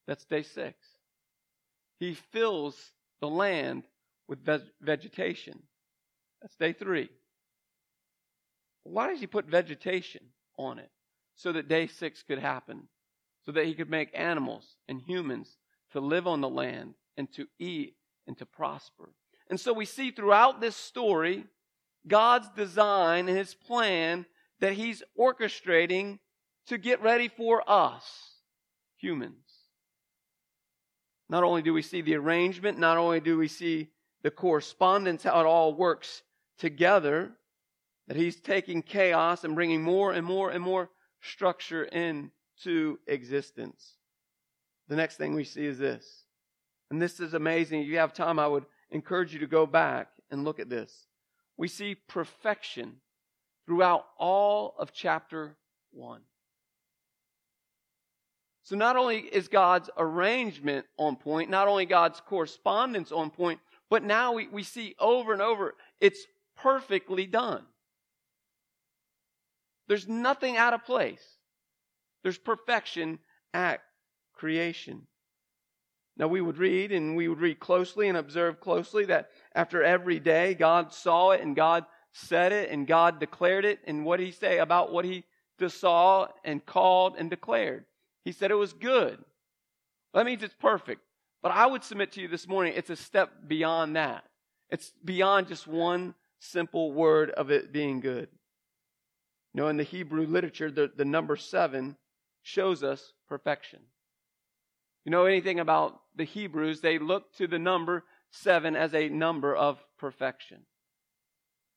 That's 0.06 0.24
day 0.24 0.42
six. 0.42 0.76
He 1.98 2.14
fills 2.14 2.92
the 3.20 3.28
land 3.28 3.84
with 4.30 4.46
vegetation. 4.80 5.60
That's 6.40 6.54
day 6.54 6.72
three. 6.72 7.10
Why 8.84 9.08
does 9.08 9.18
he 9.18 9.26
put 9.26 9.46
vegetation 9.46 10.22
on 10.56 10.78
it? 10.78 10.88
So 11.34 11.52
that 11.52 11.68
day 11.68 11.88
six 11.88 12.22
could 12.22 12.38
happen. 12.38 12.84
So 13.44 13.52
that 13.52 13.66
he 13.66 13.74
could 13.74 13.90
make 13.90 14.10
animals 14.14 14.76
and 14.88 15.00
humans 15.00 15.56
to 15.92 16.00
live 16.00 16.28
on 16.28 16.40
the 16.40 16.48
land 16.48 16.94
and 17.16 17.30
to 17.32 17.46
eat 17.58 17.96
and 18.28 18.38
to 18.38 18.46
prosper. 18.46 19.12
And 19.48 19.58
so 19.58 19.72
we 19.72 19.84
see 19.84 20.12
throughout 20.12 20.60
this 20.60 20.76
story 20.76 21.44
God's 22.06 22.48
design 22.50 23.28
and 23.28 23.36
his 23.36 23.54
plan 23.54 24.26
that 24.60 24.74
he's 24.74 25.02
orchestrating 25.18 26.20
to 26.68 26.78
get 26.78 27.02
ready 27.02 27.28
for 27.28 27.68
us, 27.68 28.04
humans. 28.96 29.34
Not 31.28 31.42
only 31.42 31.62
do 31.62 31.72
we 31.72 31.82
see 31.82 32.00
the 32.00 32.14
arrangement, 32.14 32.78
not 32.78 32.96
only 32.96 33.20
do 33.20 33.36
we 33.36 33.48
see 33.48 33.88
the 34.22 34.30
correspondence, 34.30 35.22
how 35.22 35.40
it 35.40 35.46
all 35.46 35.74
works 35.74 36.22
together, 36.58 37.32
that 38.06 38.16
he's 38.16 38.40
taking 38.40 38.82
chaos 38.82 39.44
and 39.44 39.54
bringing 39.54 39.82
more 39.82 40.12
and 40.12 40.26
more 40.26 40.50
and 40.50 40.62
more 40.62 40.90
structure 41.20 41.84
into 41.84 42.98
existence. 43.06 43.94
The 44.88 44.96
next 44.96 45.16
thing 45.16 45.34
we 45.34 45.44
see 45.44 45.64
is 45.64 45.78
this. 45.78 46.24
And 46.90 47.00
this 47.00 47.20
is 47.20 47.34
amazing. 47.34 47.82
If 47.82 47.88
you 47.88 47.98
have 47.98 48.12
time, 48.12 48.38
I 48.38 48.48
would 48.48 48.66
encourage 48.90 49.32
you 49.32 49.38
to 49.40 49.46
go 49.46 49.64
back 49.66 50.08
and 50.30 50.44
look 50.44 50.58
at 50.58 50.68
this 50.68 51.06
we 51.60 51.68
see 51.68 51.94
perfection 51.94 52.96
throughout 53.66 54.06
all 54.18 54.74
of 54.78 54.94
chapter 54.94 55.58
1. 55.92 56.22
So 58.62 58.76
not 58.76 58.96
only 58.96 59.18
is 59.18 59.48
God's 59.48 59.90
arrangement 59.98 60.86
on 60.96 61.16
point, 61.16 61.50
not 61.50 61.68
only 61.68 61.84
God's 61.84 62.18
correspondence 62.18 63.12
on 63.12 63.28
point, 63.28 63.60
but 63.90 64.04
now 64.04 64.32
we, 64.32 64.46
we 64.48 64.62
see 64.62 64.94
over 64.98 65.32
and 65.32 65.42
over 65.42 65.74
it's 66.00 66.24
perfectly 66.56 67.26
done. 67.26 67.64
There's 69.88 70.08
nothing 70.08 70.56
out 70.56 70.72
of 70.72 70.84
place. 70.84 71.22
There's 72.22 72.38
perfection 72.38 73.18
at 73.52 73.80
creation. 74.34 75.06
Now 76.16 76.28
we 76.28 76.40
would 76.40 76.58
read 76.58 76.92
and 76.92 77.16
we 77.16 77.28
would 77.28 77.40
read 77.40 77.58
closely 77.58 78.08
and 78.08 78.16
observe 78.16 78.60
closely 78.60 79.06
that 79.06 79.30
after 79.54 79.82
every 79.82 80.20
day 80.20 80.54
God 80.54 80.92
saw 80.92 81.30
it 81.30 81.40
and 81.40 81.56
God 81.56 81.84
said 82.12 82.52
it 82.52 82.70
and 82.70 82.86
God 82.86 83.18
declared 83.18 83.64
it. 83.64 83.80
And 83.86 84.04
what 84.04 84.18
did 84.18 84.26
he 84.26 84.32
say 84.32 84.58
about 84.58 84.92
what 84.92 85.04
he 85.04 85.24
saw 85.68 86.28
and 86.44 86.64
called 86.64 87.16
and 87.18 87.28
declared? 87.28 87.84
He 88.24 88.32
said 88.32 88.50
it 88.50 88.54
was 88.54 88.72
good. 88.72 89.18
That 90.14 90.26
means 90.26 90.42
it's 90.42 90.54
perfect. 90.54 91.00
But 91.42 91.52
I 91.52 91.66
would 91.66 91.84
submit 91.84 92.12
to 92.12 92.20
you 92.20 92.28
this 92.28 92.46
morning, 92.46 92.74
it's 92.76 92.90
a 92.90 92.96
step 92.96 93.30
beyond 93.46 93.96
that. 93.96 94.24
It's 94.68 94.92
beyond 95.04 95.48
just 95.48 95.66
one 95.66 96.14
simple 96.38 96.92
word 96.92 97.30
of 97.30 97.50
it 97.50 97.72
being 97.72 98.00
good. 98.00 98.28
You 99.54 99.62
know, 99.62 99.68
in 99.68 99.76
the 99.76 99.82
Hebrew 99.82 100.26
literature, 100.26 100.70
the, 100.70 100.90
the 100.94 101.04
number 101.04 101.36
seven 101.36 101.96
shows 102.42 102.82
us 102.82 103.12
perfection. 103.28 103.80
You 105.04 105.10
know 105.10 105.24
anything 105.24 105.60
about 105.60 106.00
the 106.14 106.24
Hebrews, 106.24 106.80
they 106.80 106.98
look 106.98 107.32
to 107.34 107.46
the 107.46 107.58
number 107.58 108.04
seven 108.30 108.76
as 108.76 108.94
a 108.94 109.08
number 109.08 109.56
of 109.56 109.78
perfection. 109.98 110.58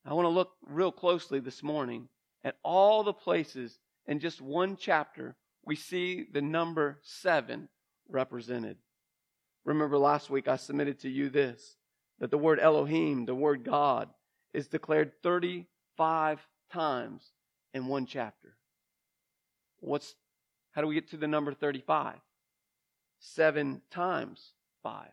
I 0.06 0.14
want 0.14 0.26
to 0.26 0.30
look 0.30 0.52
real 0.68 0.92
closely 0.92 1.40
this 1.40 1.64
morning 1.64 2.10
at 2.44 2.58
all 2.64 3.04
the 3.04 3.14
places 3.14 3.80
in 4.06 4.20
just 4.20 4.42
one 4.42 4.76
chapter 4.76 5.36
we 5.66 5.76
see 5.76 6.26
the 6.32 6.42
number 6.42 7.00
seven 7.04 7.70
represented. 8.10 8.78
Remember 9.66 9.98
last 9.98 10.30
week 10.30 10.48
I 10.48 10.58
submitted 10.58 11.00
to 11.00 11.10
you 11.10 11.30
this 11.30 11.78
that 12.20 12.32
the 12.32 12.38
word 12.38 12.60
Elohim, 12.60 13.26
the 13.26 13.36
word 13.36 13.64
God, 13.64 14.10
is 14.54 14.68
declared 14.68 15.12
35 15.24 16.48
times 16.72 17.32
in 17.74 17.88
one 17.88 18.06
chapter. 18.06 18.56
What's 19.80 20.16
how 20.72 20.82
do 20.82 20.88
we 20.88 20.96
get 20.96 21.10
to 21.10 21.18
the 21.18 21.28
number 21.28 21.54
35? 21.54 22.16
7 23.20 23.82
times 23.92 24.54
5. 24.82 25.08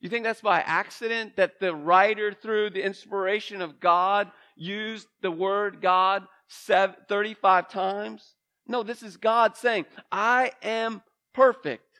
You 0.00 0.08
think 0.10 0.24
that's 0.24 0.40
by 0.40 0.60
accident 0.60 1.36
that 1.36 1.60
the 1.60 1.74
writer 1.74 2.32
through 2.32 2.70
the 2.70 2.82
inspiration 2.82 3.62
of 3.62 3.80
God 3.80 4.30
used 4.56 5.08
the 5.22 5.30
word 5.30 5.80
God 5.80 6.26
35 6.48 7.68
times? 7.68 8.34
No, 8.66 8.82
this 8.82 9.02
is 9.02 9.16
God 9.16 9.56
saying, 9.56 9.86
I 10.10 10.52
am 10.62 11.02
perfect. 11.32 11.93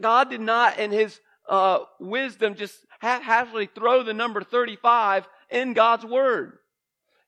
God 0.00 0.30
did 0.30 0.40
not, 0.40 0.78
in 0.78 0.90
his 0.90 1.20
uh, 1.48 1.80
wisdom, 1.98 2.54
just 2.54 2.84
haphazardly 3.00 3.66
throw 3.66 4.02
the 4.02 4.14
number 4.14 4.42
35 4.42 5.28
in 5.50 5.72
God's 5.72 6.04
word. 6.04 6.58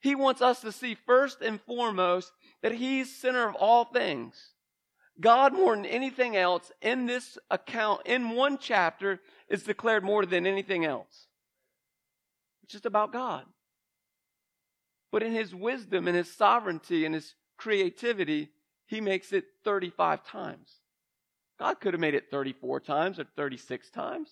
He 0.00 0.14
wants 0.14 0.42
us 0.42 0.60
to 0.60 0.72
see 0.72 0.94
first 0.94 1.40
and 1.40 1.60
foremost 1.60 2.32
that 2.62 2.72
he's 2.72 3.14
center 3.14 3.48
of 3.48 3.54
all 3.54 3.84
things. 3.84 4.34
God, 5.20 5.52
more 5.52 5.76
than 5.76 5.86
anything 5.86 6.36
else, 6.36 6.72
in 6.80 7.06
this 7.06 7.38
account, 7.50 8.02
in 8.06 8.30
one 8.30 8.58
chapter, 8.58 9.20
is 9.48 9.62
declared 9.62 10.02
more 10.02 10.26
than 10.26 10.46
anything 10.46 10.84
else. 10.84 11.26
It's 12.62 12.72
just 12.72 12.86
about 12.86 13.12
God. 13.12 13.44
But 15.12 15.22
in 15.22 15.32
his 15.32 15.54
wisdom 15.54 16.08
and 16.08 16.16
his 16.16 16.32
sovereignty 16.32 17.04
and 17.04 17.14
his 17.14 17.34
creativity, 17.56 18.50
he 18.86 19.00
makes 19.00 19.32
it 19.32 19.44
35 19.64 20.24
times. 20.24 20.81
God 21.62 21.78
could 21.78 21.94
have 21.94 22.00
made 22.00 22.14
it 22.14 22.28
34 22.28 22.80
times 22.80 23.20
or 23.20 23.24
36 23.36 23.88
times. 23.90 24.30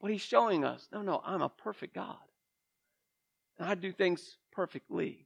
But 0.00 0.10
he's 0.10 0.20
showing 0.20 0.64
us 0.64 0.88
no, 0.92 1.02
no, 1.02 1.22
I'm 1.24 1.40
a 1.40 1.48
perfect 1.48 1.94
God. 1.94 2.16
And 3.60 3.68
I 3.68 3.76
do 3.76 3.92
things 3.92 4.38
perfectly. 4.50 5.24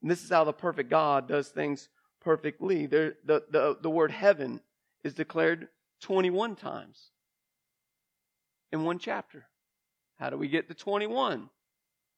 And 0.00 0.10
this 0.10 0.24
is 0.24 0.30
how 0.30 0.44
the 0.44 0.54
perfect 0.54 0.88
God 0.88 1.28
does 1.28 1.48
things 1.48 1.90
perfectly. 2.22 2.86
The, 2.86 3.14
the, 3.26 3.76
the 3.78 3.90
word 3.90 4.10
heaven 4.10 4.62
is 5.04 5.12
declared 5.12 5.68
21 6.00 6.56
times 6.56 7.10
in 8.72 8.84
one 8.84 8.98
chapter. 8.98 9.44
How 10.18 10.30
do 10.30 10.38
we 10.38 10.48
get 10.48 10.68
to 10.68 10.74
21? 10.74 11.50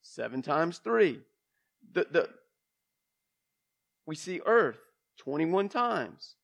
Seven 0.02 0.40
times 0.40 0.78
three. 0.78 1.18
The, 1.94 2.06
the, 2.08 2.28
we 4.06 4.14
see 4.14 4.40
earth 4.46 4.78
21 5.18 5.68
times. 5.68 6.36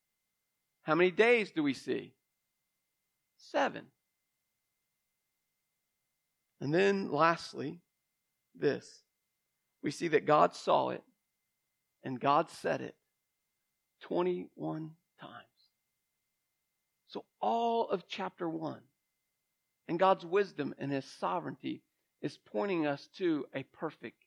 How 0.90 0.96
many 0.96 1.12
days 1.12 1.52
do 1.52 1.62
we 1.62 1.72
see? 1.72 2.14
Seven. 3.36 3.84
And 6.60 6.74
then 6.74 7.12
lastly, 7.12 7.78
this. 8.58 9.04
We 9.84 9.92
see 9.92 10.08
that 10.08 10.26
God 10.26 10.52
saw 10.56 10.88
it 10.88 11.04
and 12.02 12.18
God 12.18 12.50
said 12.50 12.80
it 12.80 12.96
21 14.00 14.90
times. 15.20 15.32
So 17.06 17.24
all 17.40 17.88
of 17.88 18.08
chapter 18.08 18.48
1 18.50 18.80
and 19.86 19.96
God's 19.96 20.26
wisdom 20.26 20.74
and 20.76 20.90
his 20.90 21.04
sovereignty 21.04 21.82
is 22.20 22.36
pointing 22.36 22.88
us 22.88 23.08
to 23.18 23.46
a 23.54 23.62
perfect 23.62 24.24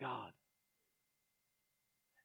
God. 0.00 0.30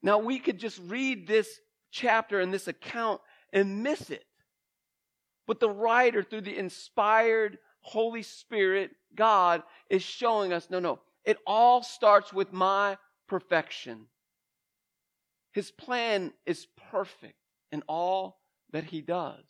Now, 0.04 0.20
we 0.20 0.38
could 0.38 0.60
just 0.60 0.80
read 0.86 1.26
this 1.26 1.50
chapter 1.90 2.40
and 2.40 2.54
this 2.54 2.68
account 2.68 3.22
and 3.54 3.84
miss 3.84 4.10
it. 4.10 4.26
But 5.48 5.60
the 5.60 5.70
writer, 5.70 6.24
through 6.24 6.42
the 6.42 6.58
inspired 6.58 7.58
Holy 7.82 8.22
Spirit, 8.22 8.92
God, 9.16 9.64
is 9.90 10.04
showing 10.04 10.54
us 10.54 10.70
no, 10.70 10.80
no, 10.80 11.00
it 11.26 11.38
all 11.46 11.84
starts 11.84 12.32
with 12.32 12.54
my 12.54 12.98
perfection. 13.28 14.06
His 15.52 15.72
plan 15.72 16.32
is 16.46 16.68
perfect 16.92 17.36
in 17.72 17.84
all 17.88 18.40
that 18.72 18.86
he 18.86 19.02
does. 19.02 19.44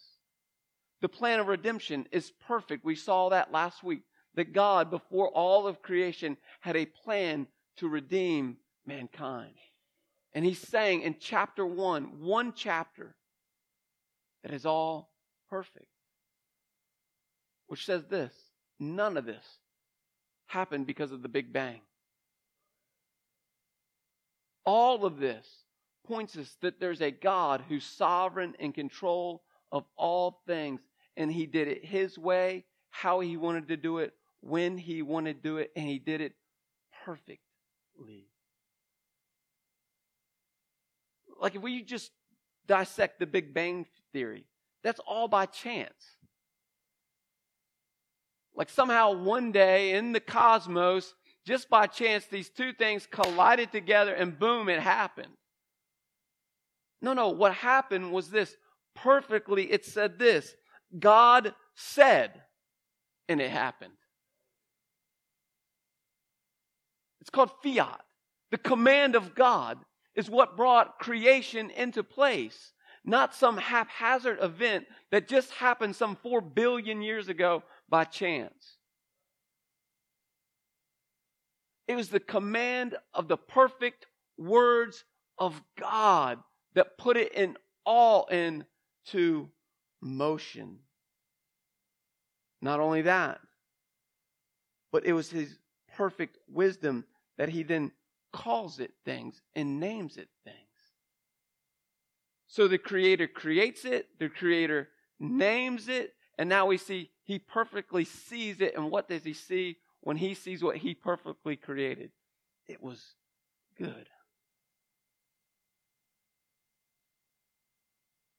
The 1.01 1.10
plan 1.10 1.39
of 1.39 1.48
redemption 1.48 2.08
is 2.12 2.31
perfect. 2.48 2.86
We 2.86 2.96
saw 2.96 3.29
that 3.29 3.51
last 3.51 3.84
week. 3.84 4.03
That 4.36 4.53
God, 4.53 4.89
before 4.89 5.27
all 5.27 5.67
of 5.67 5.81
creation, 5.81 6.38
had 6.62 6.77
a 6.77 6.86
plan 6.86 7.48
to 7.77 7.89
redeem 7.89 8.58
mankind. 8.86 9.55
And 10.34 10.46
he's 10.46 10.60
saying 10.60 11.01
in 11.01 11.17
chapter 11.20 11.65
one, 11.65 12.22
one 12.22 12.53
chapter, 12.55 13.15
that 14.43 14.53
is 14.53 14.65
all 14.65 15.12
perfect. 15.50 15.88
Which 17.67 17.86
says 17.86 18.05
this 18.05 18.33
none 18.79 19.17
of 19.17 19.25
this 19.25 19.45
happened 20.48 20.88
because 20.88 21.12
of 21.12 21.21
the 21.21 21.29
Big 21.29 21.53
Bang. 21.53 21.81
All 24.65 25.05
of 25.05 25.17
this 25.19 25.48
points 26.05 26.36
us 26.38 26.55
that 26.62 26.79
there's 26.79 27.01
a 27.01 27.12
God 27.12 27.63
who's 27.67 27.86
sovereign 27.86 28.55
and 28.60 28.74
control 28.74 29.43
of 29.71 29.86
all 29.95 30.41
things, 30.45 30.81
and 31.15 31.31
he 31.31 31.45
did 31.45 31.67
it 31.67 31.86
his 31.86 32.17
way, 32.17 32.65
how 32.89 33.21
he 33.21 33.38
wanted 33.38 33.69
to 33.69 33.77
do 33.77 34.00
it, 34.00 34.13
when 34.41 34.77
he 34.77 35.01
wanted 35.01 35.41
to 35.41 35.50
do 35.50 35.57
it, 35.57 35.71
and 35.75 35.88
he 35.88 36.00
did 36.00 36.19
it 36.21 36.33
perfectly. 37.05 38.27
Like 41.39 41.55
if 41.55 41.62
we 41.62 41.81
just 41.81 42.12
dissect 42.67 43.19
the 43.19 43.25
Big 43.25 43.53
Bang 43.53 43.86
Theory, 44.13 44.45
that's 44.83 44.99
all 45.05 45.27
by 45.27 45.45
chance. 45.45 46.17
Like 48.55 48.69
somehow 48.69 49.13
one 49.13 49.51
day 49.51 49.93
in 49.93 50.11
the 50.11 50.19
cosmos, 50.19 51.13
just 51.45 51.69
by 51.69 51.87
chance, 51.87 52.25
these 52.25 52.49
two 52.49 52.73
things 52.73 53.07
collided 53.09 53.71
together 53.71 54.13
and 54.13 54.37
boom, 54.37 54.69
it 54.69 54.79
happened. 54.79 55.33
No, 57.01 57.13
no, 57.13 57.29
what 57.29 57.53
happened 57.53 58.11
was 58.11 58.29
this. 58.29 58.55
Perfectly, 58.93 59.71
it 59.71 59.85
said 59.85 60.19
this 60.19 60.53
God 60.99 61.55
said, 61.75 62.41
and 63.29 63.39
it 63.39 63.49
happened. 63.49 63.93
It's 67.21 67.29
called 67.29 67.51
fiat, 67.63 68.01
the 68.49 68.57
command 68.57 69.15
of 69.15 69.33
God 69.33 69.77
is 70.15 70.29
what 70.29 70.57
brought 70.57 70.99
creation 70.99 71.69
into 71.69 72.03
place, 72.03 72.73
not 73.03 73.34
some 73.34 73.58
haphazard 73.58 74.39
event 74.41 74.86
that 75.12 75.27
just 75.27 75.51
happened 75.51 75.96
some 75.96 76.15
four 76.15 76.41
billion 76.41 77.01
years 77.01 77.27
ago 77.27 77.63
by 77.89 78.03
chance. 78.03 78.77
It 81.88 81.96
was 81.96 82.10
the 82.10 82.20
command 82.20 82.96
of 83.13 83.27
the 83.27 83.38
perfect 83.38 84.05
words 84.38 85.03
of 85.38 85.62
God 85.79 86.39
that 86.74 86.98
put 86.98 87.17
it 87.17 87.34
in 87.34 87.58
all 87.86 88.27
into 88.27 89.50
motion. 90.01 90.79
Not 92.62 92.79
only 92.79 93.01
that, 93.01 93.39
but 94.91 95.05
it 95.05 95.13
was 95.13 95.29
his 95.29 95.58
perfect 95.96 96.38
wisdom 96.48 97.05
that 97.38 97.50
he 97.50 97.63
then 97.63 97.91
calls 98.31 98.79
it 98.79 98.93
things 99.03 99.41
and 99.55 99.79
names 99.79 100.17
it 100.17 100.29
things. 100.46 100.58
So 102.51 102.67
the 102.67 102.77
Creator 102.77 103.29
creates 103.29 103.86
it, 103.86 104.10
the 104.20 104.27
Creator 104.27 104.89
names 105.22 105.88
it, 105.88 106.13
and 106.38 106.50
now 106.50 106.65
we 106.65 106.75
see 106.75 107.10
He 107.24 107.39
perfectly 107.39 108.03
sees 108.03 108.60
it. 108.60 108.75
And 108.75 108.91
what 108.91 109.08
does 109.08 109.24
He 109.24 109.31
see 109.31 109.77
when 110.01 110.17
He 110.17 110.34
sees 110.34 110.62
what 110.62 110.75
He 110.75 110.93
perfectly 110.93 111.55
created? 111.55 112.12
It 112.67 112.84
was 112.84 113.01
good. 113.77 114.10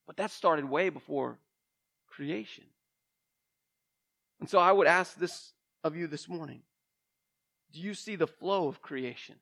But 0.07 0.19
that 0.19 0.31
started 0.31 0.67
way 0.67 0.91
before 0.91 1.39
creation. 2.07 2.65
And 4.41 4.51
so 4.51 4.59
I 4.59 4.73
would 4.73 4.87
ask 4.87 5.17
this 5.17 5.55
of 5.83 5.97
you 5.97 6.07
this 6.07 6.29
morning 6.29 6.61
Do 7.73 7.81
you 7.81 7.95
see 7.95 8.17
the 8.17 8.27
flow 8.27 8.69
of 8.69 8.83
creation? 8.83 9.37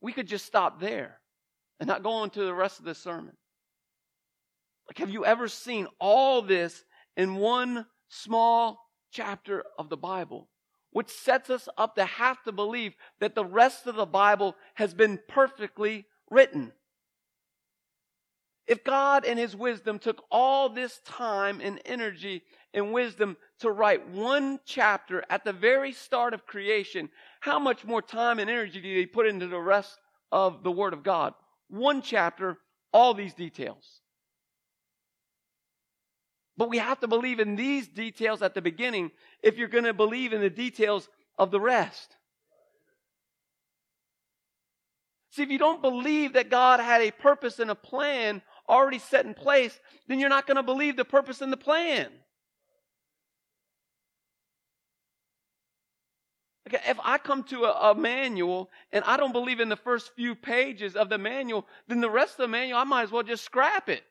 We 0.00 0.14
could 0.14 0.26
just 0.26 0.46
stop 0.46 0.80
there 0.80 1.18
and 1.80 1.86
not 1.86 2.02
go 2.02 2.26
to 2.26 2.44
the 2.44 2.54
rest 2.54 2.78
of 2.78 2.84
the 2.84 2.94
sermon. 2.94 3.36
Like, 4.88 4.98
have 4.98 5.10
you 5.10 5.24
ever 5.24 5.48
seen 5.48 5.88
all 5.98 6.42
this 6.42 6.84
in 7.16 7.36
one 7.36 7.86
small 8.08 8.78
chapter 9.10 9.64
of 9.78 9.88
the 9.88 9.96
Bible? 9.96 10.48
Which 10.90 11.10
sets 11.10 11.50
us 11.50 11.68
up 11.76 11.96
to 11.96 12.04
have 12.04 12.42
to 12.44 12.52
believe 12.52 12.94
that 13.20 13.34
the 13.34 13.44
rest 13.44 13.86
of 13.86 13.96
the 13.96 14.06
Bible 14.06 14.56
has 14.74 14.94
been 14.94 15.18
perfectly 15.28 16.06
written. 16.30 16.72
If 18.66 18.82
God 18.82 19.24
in 19.24 19.38
His 19.38 19.54
wisdom 19.54 19.98
took 19.98 20.24
all 20.30 20.68
this 20.68 21.00
time 21.04 21.60
and 21.62 21.80
energy 21.84 22.42
and 22.74 22.92
wisdom 22.92 23.36
to 23.60 23.70
write 23.70 24.08
one 24.08 24.58
chapter 24.64 25.24
at 25.30 25.44
the 25.44 25.52
very 25.52 25.92
start 25.92 26.34
of 26.34 26.46
creation, 26.46 27.10
how 27.40 27.58
much 27.58 27.84
more 27.84 28.02
time 28.02 28.38
and 28.38 28.50
energy 28.50 28.80
did 28.80 28.96
He 28.96 29.06
put 29.06 29.26
into 29.26 29.46
the 29.46 29.60
rest 29.60 29.98
of 30.32 30.62
the 30.62 30.72
Word 30.72 30.92
of 30.92 31.02
God? 31.02 31.34
One 31.68 32.02
chapter, 32.02 32.58
all 32.92 33.14
these 33.14 33.34
details. 33.34 34.00
But 36.56 36.70
we 36.70 36.78
have 36.78 37.00
to 37.00 37.08
believe 37.08 37.38
in 37.38 37.56
these 37.56 37.86
details 37.86 38.40
at 38.40 38.54
the 38.54 38.62
beginning 38.62 39.10
if 39.42 39.58
you're 39.58 39.68
going 39.68 39.84
to 39.84 39.92
believe 39.92 40.32
in 40.32 40.40
the 40.40 40.50
details 40.50 41.08
of 41.38 41.50
the 41.50 41.60
rest. 41.60 42.16
See, 45.30 45.42
if 45.42 45.50
you 45.50 45.58
don't 45.58 45.82
believe 45.82 46.32
that 46.32 46.48
God 46.48 46.80
had 46.80 47.02
a 47.02 47.10
purpose 47.10 47.58
and 47.58 47.70
a 47.70 47.74
plan 47.74 48.40
already 48.66 48.98
set 48.98 49.26
in 49.26 49.34
place, 49.34 49.78
then 50.08 50.18
you're 50.18 50.30
not 50.30 50.46
going 50.46 50.56
to 50.56 50.62
believe 50.62 50.96
the 50.96 51.04
purpose 51.04 51.42
and 51.42 51.52
the 51.52 51.58
plan. 51.58 52.08
Okay, 56.66 56.80
if 56.88 56.98
I 57.04 57.18
come 57.18 57.44
to 57.44 57.64
a, 57.64 57.92
a, 57.92 57.94
manual 57.94 58.70
and 58.92 59.04
I 59.04 59.16
don't 59.16 59.32
believe 59.32 59.60
in 59.60 59.68
the 59.68 59.76
first 59.76 60.14
few 60.16 60.34
pages 60.34 60.96
of 60.96 61.08
the 61.08 61.18
manual, 61.18 61.64
then 61.86 62.00
the 62.00 62.10
rest 62.10 62.32
of 62.32 62.38
the 62.38 62.48
manual, 62.48 62.78
I 62.78 62.84
might 62.84 63.04
as 63.04 63.12
well 63.12 63.22
just 63.22 63.44
scrap 63.44 63.88
it. 63.88 64.02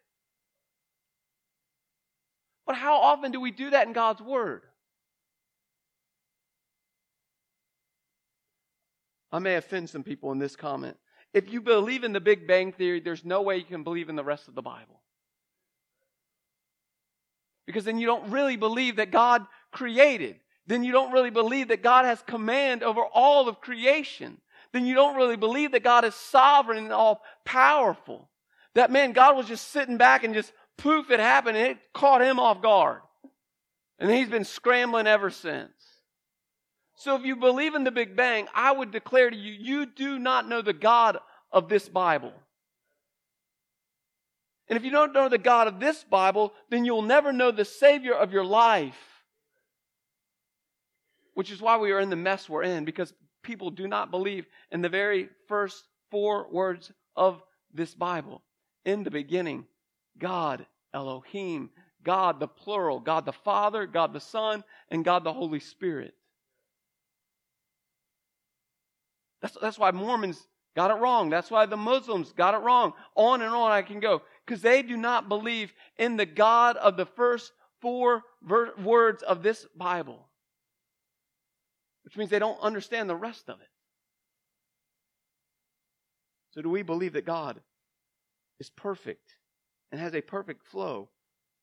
But 2.65 2.77
how 2.77 2.95
often 2.95 3.31
do 3.31 3.41
we 3.41 3.51
do 3.51 3.71
that 3.71 3.87
in 3.87 3.93
God's 3.93 4.21
Word? 4.21 4.61
I 9.33 9.39
may 9.39 9.55
offend 9.55 9.89
some 9.89 10.03
people 10.03 10.31
in 10.31 10.39
this 10.39 10.55
comment. 10.55 10.95
If 11.33 11.51
you 11.51 11.59
believe 11.59 12.05
in 12.05 12.13
the 12.13 12.21
Big 12.21 12.47
Bang 12.47 12.71
Theory, 12.71 13.01
there's 13.01 13.25
no 13.25 13.41
way 13.41 13.57
you 13.57 13.65
can 13.65 13.83
believe 13.83 14.07
in 14.07 14.15
the 14.15 14.23
rest 14.23 14.47
of 14.47 14.55
the 14.55 14.61
Bible. 14.61 15.01
Because 17.67 17.83
then 17.83 17.99
you 17.99 18.07
don't 18.07 18.31
really 18.31 18.55
believe 18.55 18.95
that 18.95 19.11
God 19.11 19.45
created. 19.73 20.37
Then 20.67 20.83
you 20.83 20.91
don't 20.91 21.11
really 21.11 21.29
believe 21.29 21.67
that 21.67 21.83
God 21.83 22.05
has 22.05 22.21
command 22.23 22.83
over 22.83 23.01
all 23.01 23.47
of 23.47 23.61
creation. 23.61 24.39
Then 24.71 24.85
you 24.85 24.95
don't 24.95 25.15
really 25.15 25.37
believe 25.37 25.71
that 25.71 25.83
God 25.83 26.05
is 26.05 26.15
sovereign 26.15 26.77
and 26.77 26.91
all 26.91 27.21
powerful. 27.45 28.29
That 28.73 28.91
man, 28.91 29.13
God 29.13 29.37
was 29.37 29.47
just 29.47 29.69
sitting 29.69 29.97
back 29.97 30.23
and 30.23 30.33
just 30.33 30.51
poof, 30.77 31.11
it 31.11 31.19
happened 31.19 31.57
and 31.57 31.67
it 31.67 31.77
caught 31.93 32.21
him 32.21 32.39
off 32.39 32.61
guard. 32.61 33.01
And 33.99 34.11
he's 34.11 34.27
been 34.27 34.43
scrambling 34.43 35.07
ever 35.07 35.29
since. 35.29 35.71
So 36.97 37.15
if 37.15 37.23
you 37.23 37.35
believe 37.35 37.75
in 37.75 37.83
the 37.83 37.91
Big 37.91 38.15
Bang, 38.15 38.47
I 38.53 38.71
would 38.71 38.91
declare 38.91 39.29
to 39.29 39.35
you, 39.35 39.53
you 39.53 39.85
do 39.85 40.17
not 40.17 40.49
know 40.49 40.61
the 40.61 40.73
God 40.73 41.19
of 41.51 41.69
this 41.69 41.87
Bible. 41.87 42.33
And 44.67 44.77
if 44.77 44.83
you 44.83 44.91
don't 44.91 45.13
know 45.13 45.29
the 45.29 45.37
God 45.37 45.67
of 45.67 45.79
this 45.79 46.03
Bible, 46.03 46.53
then 46.69 46.85
you'll 46.85 47.03
never 47.03 47.31
know 47.31 47.51
the 47.51 47.65
Savior 47.65 48.13
of 48.13 48.33
your 48.33 48.45
life. 48.45 49.14
Which 51.35 51.51
is 51.51 51.61
why 51.61 51.77
we 51.77 51.91
are 51.91 51.99
in 51.99 52.09
the 52.09 52.15
mess 52.15 52.49
we're 52.49 52.63
in, 52.63 52.85
because 52.85 53.13
people 53.43 53.69
do 53.69 53.87
not 53.87 54.09
believe 54.09 54.47
in 54.71 54.81
the 54.81 54.89
very 54.89 55.29
first 55.47 55.83
four 56.09 56.47
words 56.51 56.91
of 57.15 57.41
this 57.73 57.93
Bible. 57.93 58.41
In 58.83 59.03
the 59.03 59.11
beginning, 59.11 59.65
God, 60.17 60.65
Elohim, 60.93 61.69
God 62.03 62.39
the 62.39 62.47
plural, 62.47 62.99
God 62.99 63.25
the 63.25 63.33
Father, 63.33 63.85
God 63.85 64.13
the 64.13 64.19
Son, 64.19 64.63
and 64.89 65.05
God 65.05 65.23
the 65.23 65.33
Holy 65.33 65.59
Spirit. 65.59 66.13
That's, 69.41 69.57
that's 69.61 69.77
why 69.77 69.91
Mormons 69.91 70.41
got 70.75 70.91
it 70.91 71.01
wrong. 71.01 71.29
That's 71.29 71.51
why 71.51 71.65
the 71.65 71.77
Muslims 71.77 72.31
got 72.31 72.53
it 72.53 72.63
wrong. 72.63 72.93
On 73.15 73.41
and 73.41 73.53
on 73.53 73.71
I 73.71 73.81
can 73.81 73.99
go. 73.99 74.21
Because 74.45 74.61
they 74.61 74.81
do 74.81 74.97
not 74.97 75.29
believe 75.29 75.73
in 75.97 76.17
the 76.17 76.25
God 76.25 76.77
of 76.77 76.97
the 76.97 77.05
first 77.05 77.51
four 77.81 78.23
ver- 78.41 78.73
words 78.81 79.21
of 79.23 79.43
this 79.43 79.65
Bible. 79.75 80.24
Which 82.05 82.15
means 82.15 82.29
they 82.29 82.39
don't 82.39 82.59
understand 82.61 83.09
the 83.09 83.15
rest 83.15 83.49
of 83.49 83.59
it. 83.59 83.67
So, 86.51 86.61
do 86.61 86.69
we 86.69 86.83
believe 86.83 87.13
that 87.13 87.25
God 87.25 87.59
is 88.59 88.69
perfect 88.69 89.35
and 89.91 89.99
has 89.99 90.15
a 90.15 90.21
perfect 90.21 90.63
flow 90.63 91.09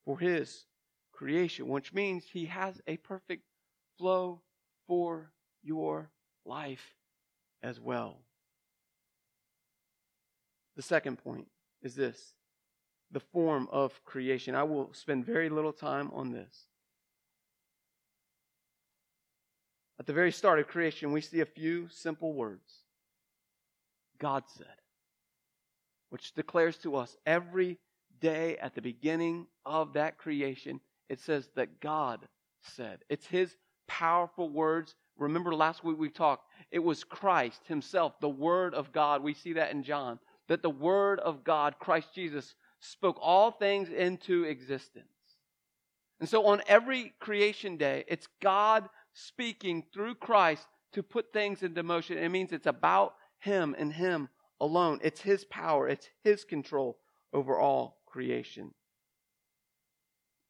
for 0.04 0.18
His 0.18 0.66
creation? 1.12 1.68
Which 1.68 1.94
means 1.94 2.24
He 2.30 2.46
has 2.46 2.82
a 2.86 2.98
perfect 2.98 3.44
flow 3.96 4.42
for 4.86 5.30
your 5.62 6.10
life 6.44 6.94
as 7.62 7.80
well. 7.80 8.18
The 10.76 10.82
second 10.82 11.18
point 11.18 11.46
is 11.82 11.94
this 11.94 12.34
the 13.12 13.20
form 13.20 13.68
of 13.70 14.02
creation. 14.04 14.54
I 14.54 14.64
will 14.64 14.92
spend 14.92 15.24
very 15.24 15.50
little 15.50 15.72
time 15.72 16.10
on 16.12 16.32
this. 16.32 16.66
At 20.02 20.06
the 20.06 20.12
very 20.14 20.32
start 20.32 20.58
of 20.58 20.66
creation, 20.66 21.12
we 21.12 21.20
see 21.20 21.42
a 21.42 21.46
few 21.46 21.86
simple 21.88 22.32
words 22.32 22.80
God 24.18 24.42
said, 24.48 24.66
which 26.10 26.34
declares 26.34 26.76
to 26.78 26.96
us 26.96 27.16
every 27.24 27.78
day 28.20 28.56
at 28.58 28.74
the 28.74 28.82
beginning 28.82 29.46
of 29.64 29.92
that 29.92 30.18
creation, 30.18 30.80
it 31.08 31.20
says 31.20 31.50
that 31.54 31.78
God 31.78 32.26
said. 32.62 33.04
It's 33.08 33.26
His 33.26 33.54
powerful 33.86 34.48
words 34.48 34.96
Remember 35.18 35.54
last 35.54 35.84
week 35.84 36.00
we 36.00 36.08
talked, 36.08 36.48
it 36.72 36.80
was 36.80 37.04
Christ 37.04 37.60
Himself, 37.68 38.18
the 38.18 38.28
Word 38.28 38.74
of 38.74 38.90
God. 38.90 39.22
We 39.22 39.34
see 39.34 39.52
that 39.52 39.70
in 39.70 39.84
John, 39.84 40.18
that 40.48 40.62
the 40.62 40.70
Word 40.70 41.20
of 41.20 41.44
God, 41.44 41.78
Christ 41.78 42.08
Jesus, 42.12 42.56
spoke 42.80 43.18
all 43.20 43.52
things 43.52 43.88
into 43.88 44.42
existence. 44.42 45.06
And 46.18 46.28
so 46.28 46.46
on 46.46 46.60
every 46.66 47.12
creation 47.20 47.76
day, 47.76 48.04
it's 48.08 48.26
God 48.40 48.88
speaking 49.12 49.84
through 49.92 50.16
Christ 50.16 50.66
to 50.92 51.02
put 51.02 51.32
things 51.32 51.62
into 51.62 51.82
motion. 51.82 52.18
It 52.18 52.28
means 52.28 52.52
it's 52.52 52.66
about 52.66 53.14
Him 53.38 53.74
and 53.78 53.92
Him 53.92 54.28
alone. 54.60 55.00
It's 55.02 55.20
His 55.20 55.44
power, 55.44 55.88
it's 55.88 56.08
His 56.22 56.44
control 56.44 56.98
over 57.32 57.58
all 57.58 57.98
creation. 58.06 58.72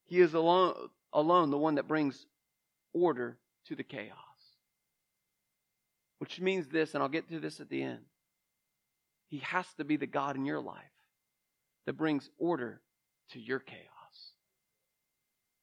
He 0.05 0.20
is 0.20 0.35
alone, 0.35 0.75
alone 1.12 1.51
the 1.51 1.59
one 1.59 1.77
that 1.77 1.88
brings 1.88 2.27
order 2.92 3.38
to 3.66 3.77
the 3.77 3.85
chaos. 3.85 4.16
Which 6.18 6.40
means 6.40 6.68
this, 6.68 6.94
and 6.94 7.03
I'll 7.03 7.09
get 7.09 7.29
to 7.31 7.40
this 7.40 7.61
at 7.61 7.68
the 7.68 7.83
end. 7.83 8.01
He 9.29 9.38
has 9.38 9.66
to 9.79 9.85
be 9.85 9.96
the 9.96 10.07
God 10.07 10.37
in 10.37 10.44
your 10.44 10.61
life 10.61 10.77
that 11.87 11.94
brings 11.94 12.29
order 12.38 12.81
to 13.31 13.40
your 13.40 13.59
chaos. 13.59 13.88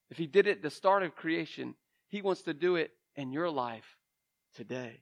If 0.10 0.18
He 0.18 0.26
did 0.26 0.48
it 0.48 0.58
at 0.58 0.62
the 0.64 0.70
start 0.72 1.04
of 1.04 1.16
creation, 1.16 1.76
He 2.10 2.22
wants 2.22 2.42
to 2.44 2.54
do 2.54 2.76
it 2.76 2.92
in 3.16 3.32
your 3.32 3.50
life 3.50 3.98
today. 4.56 5.00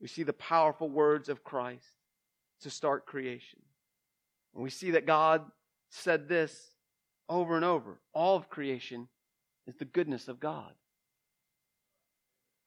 We 0.00 0.08
see 0.08 0.22
the 0.22 0.32
powerful 0.32 0.88
words 0.88 1.28
of 1.28 1.44
Christ 1.44 1.86
to 2.62 2.70
start 2.70 3.06
creation. 3.06 3.60
And 4.54 4.62
we 4.62 4.70
see 4.70 4.92
that 4.92 5.06
God 5.06 5.44
said 5.90 6.28
this 6.28 6.70
over 7.28 7.56
and 7.56 7.64
over. 7.64 8.00
All 8.14 8.36
of 8.36 8.48
creation 8.48 9.08
is 9.66 9.74
the 9.76 9.84
goodness 9.84 10.28
of 10.28 10.40
God. 10.40 10.72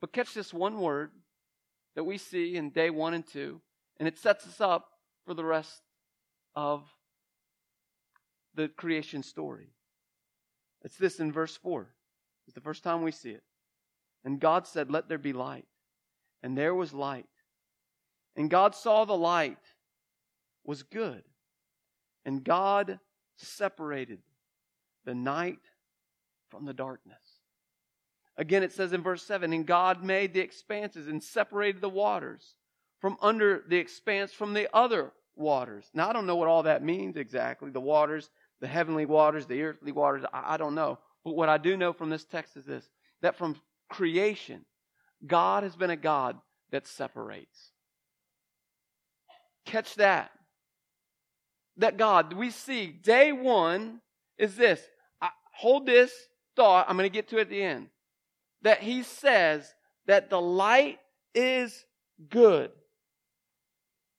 But 0.02 0.14
catch 0.14 0.34
this 0.34 0.54
one 0.54 0.80
word 0.80 1.12
that 1.96 2.04
we 2.04 2.18
see 2.18 2.56
in 2.56 2.70
day 2.70 2.90
one 2.90 3.14
and 3.14 3.26
two, 3.26 3.62
and 3.98 4.08
it 4.08 4.18
sets 4.18 4.46
us 4.46 4.62
up 4.62 4.90
for 5.26 5.34
the 5.34 5.44
rest 5.44 5.82
of 6.56 6.84
the 8.56 8.68
creation 8.68 9.24
story. 9.24 9.70
It's 10.84 10.98
this 10.98 11.20
in 11.20 11.32
verse 11.32 11.56
4. 11.58 11.88
It's 12.50 12.56
the 12.56 12.62
first 12.62 12.84
time 12.84 13.04
we 13.04 13.12
see 13.12 13.30
it. 13.30 13.44
And 14.26 14.40
God 14.40 14.66
said, 14.66 14.90
Let 14.90 15.08
there 15.08 15.20
be 15.20 15.34
light. 15.34 15.68
and 16.42 16.58
there 16.58 16.74
was 16.74 16.96
light. 16.96 17.28
And 18.36 18.50
God 18.50 18.74
saw 18.74 19.06
the 19.06 19.16
light 19.16 19.60
was 20.66 20.82
good. 20.82 21.22
And 22.26 22.44
God 22.44 23.00
separated 23.38 24.18
the 25.06 25.14
night 25.14 25.60
from 26.50 26.66
the 26.66 26.74
darkness. 26.74 27.22
Again, 28.36 28.64
it 28.64 28.74
says 28.74 28.94
in 28.94 29.04
verse 29.04 29.22
7 29.22 29.54
And 29.54 29.68
God 29.68 30.04
made 30.04 30.34
the 30.34 30.40
expanses 30.40 31.08
and 31.08 31.22
separated 31.22 31.82
the 31.82 31.90
waters 31.90 32.56
from 33.00 33.16
under 33.22 33.64
the 33.68 33.78
expanse 33.78 34.32
from 34.32 34.56
the 34.56 34.76
other 34.76 35.12
waters. 35.36 35.86
Now, 35.94 36.10
I 36.10 36.14
don't 36.14 36.26
know 36.26 36.36
what 36.36 36.48
all 36.48 36.64
that 36.64 36.84
means 36.84 37.16
exactly 37.16 37.70
the 37.70 37.80
waters, 37.80 38.32
the 38.60 38.68
heavenly 38.68 39.06
waters, 39.06 39.46
the 39.46 39.62
earthly 39.62 39.92
waters. 39.92 40.26
I, 40.34 40.56
I 40.56 40.58
don't 40.58 40.74
know. 40.74 40.98
But 41.24 41.36
what 41.36 41.50
I 41.50 41.58
do 41.58 41.78
know 41.78 41.94
from 41.94 42.10
this 42.10 42.26
text 42.26 42.58
is 42.58 42.66
this 42.66 42.90
that 43.22 43.38
from 43.38 43.56
creation, 43.90 44.66
God 45.26 45.64
has 45.64 45.76
been 45.76 45.90
a 45.90 45.98
God 45.98 46.38
that 46.72 46.88
separates. 46.88 47.72
Catch 49.66 49.96
that. 49.96 50.32
That 51.78 51.98
God, 51.98 52.34
we 52.34 52.50
see 52.50 52.88
day 52.88 53.32
one 53.32 54.02
is 54.38 54.56
this. 54.56 54.82
I, 55.22 55.30
hold 55.54 55.86
this 55.86 56.12
thought. 56.56 56.86
I'm 56.90 56.98
going 56.98 57.10
to 57.10 57.14
get 57.14 57.30
to 57.30 57.38
it 57.38 57.42
at 57.42 57.50
the 57.50 57.62
end. 57.62 57.88
That 58.64 58.80
he 58.80 59.04
says 59.04 59.74
that 60.08 60.30
the 60.30 60.42
light 60.42 61.00
is 61.34 61.86
good. 62.30 62.72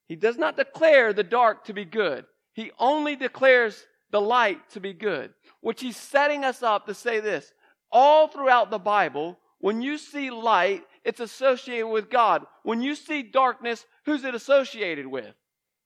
He 0.07 0.17
does 0.17 0.39
not 0.39 0.57
declare 0.57 1.13
the 1.13 1.23
dark 1.23 1.65
to 1.67 1.73
be 1.73 1.85
good. 1.85 2.25
He 2.55 2.73
only 2.79 3.17
declares 3.17 3.85
the 4.11 4.21
light 4.21 4.59
to 4.71 4.81
be 4.81 4.93
good, 4.93 5.33
which 5.61 5.81
he's 5.81 5.97
setting 5.97 6.45
us 6.45 6.63
up 6.63 6.87
to 6.87 6.95
say 6.95 7.21
this. 7.21 7.53
All 7.93 8.29
throughout 8.29 8.71
the 8.71 8.79
Bible, 8.79 9.39
when 9.59 9.83
you 9.83 9.99
see 9.99 10.31
light, 10.31 10.83
it's 11.05 11.21
associated 11.21 11.89
with 11.89 12.11
God. 12.11 12.45
When 12.63 12.81
you 12.81 12.95
see 12.95 13.23
darkness, 13.23 13.85
who's 14.05 14.25
it 14.25 14.35
associated 14.35 15.07
with? 15.07 15.35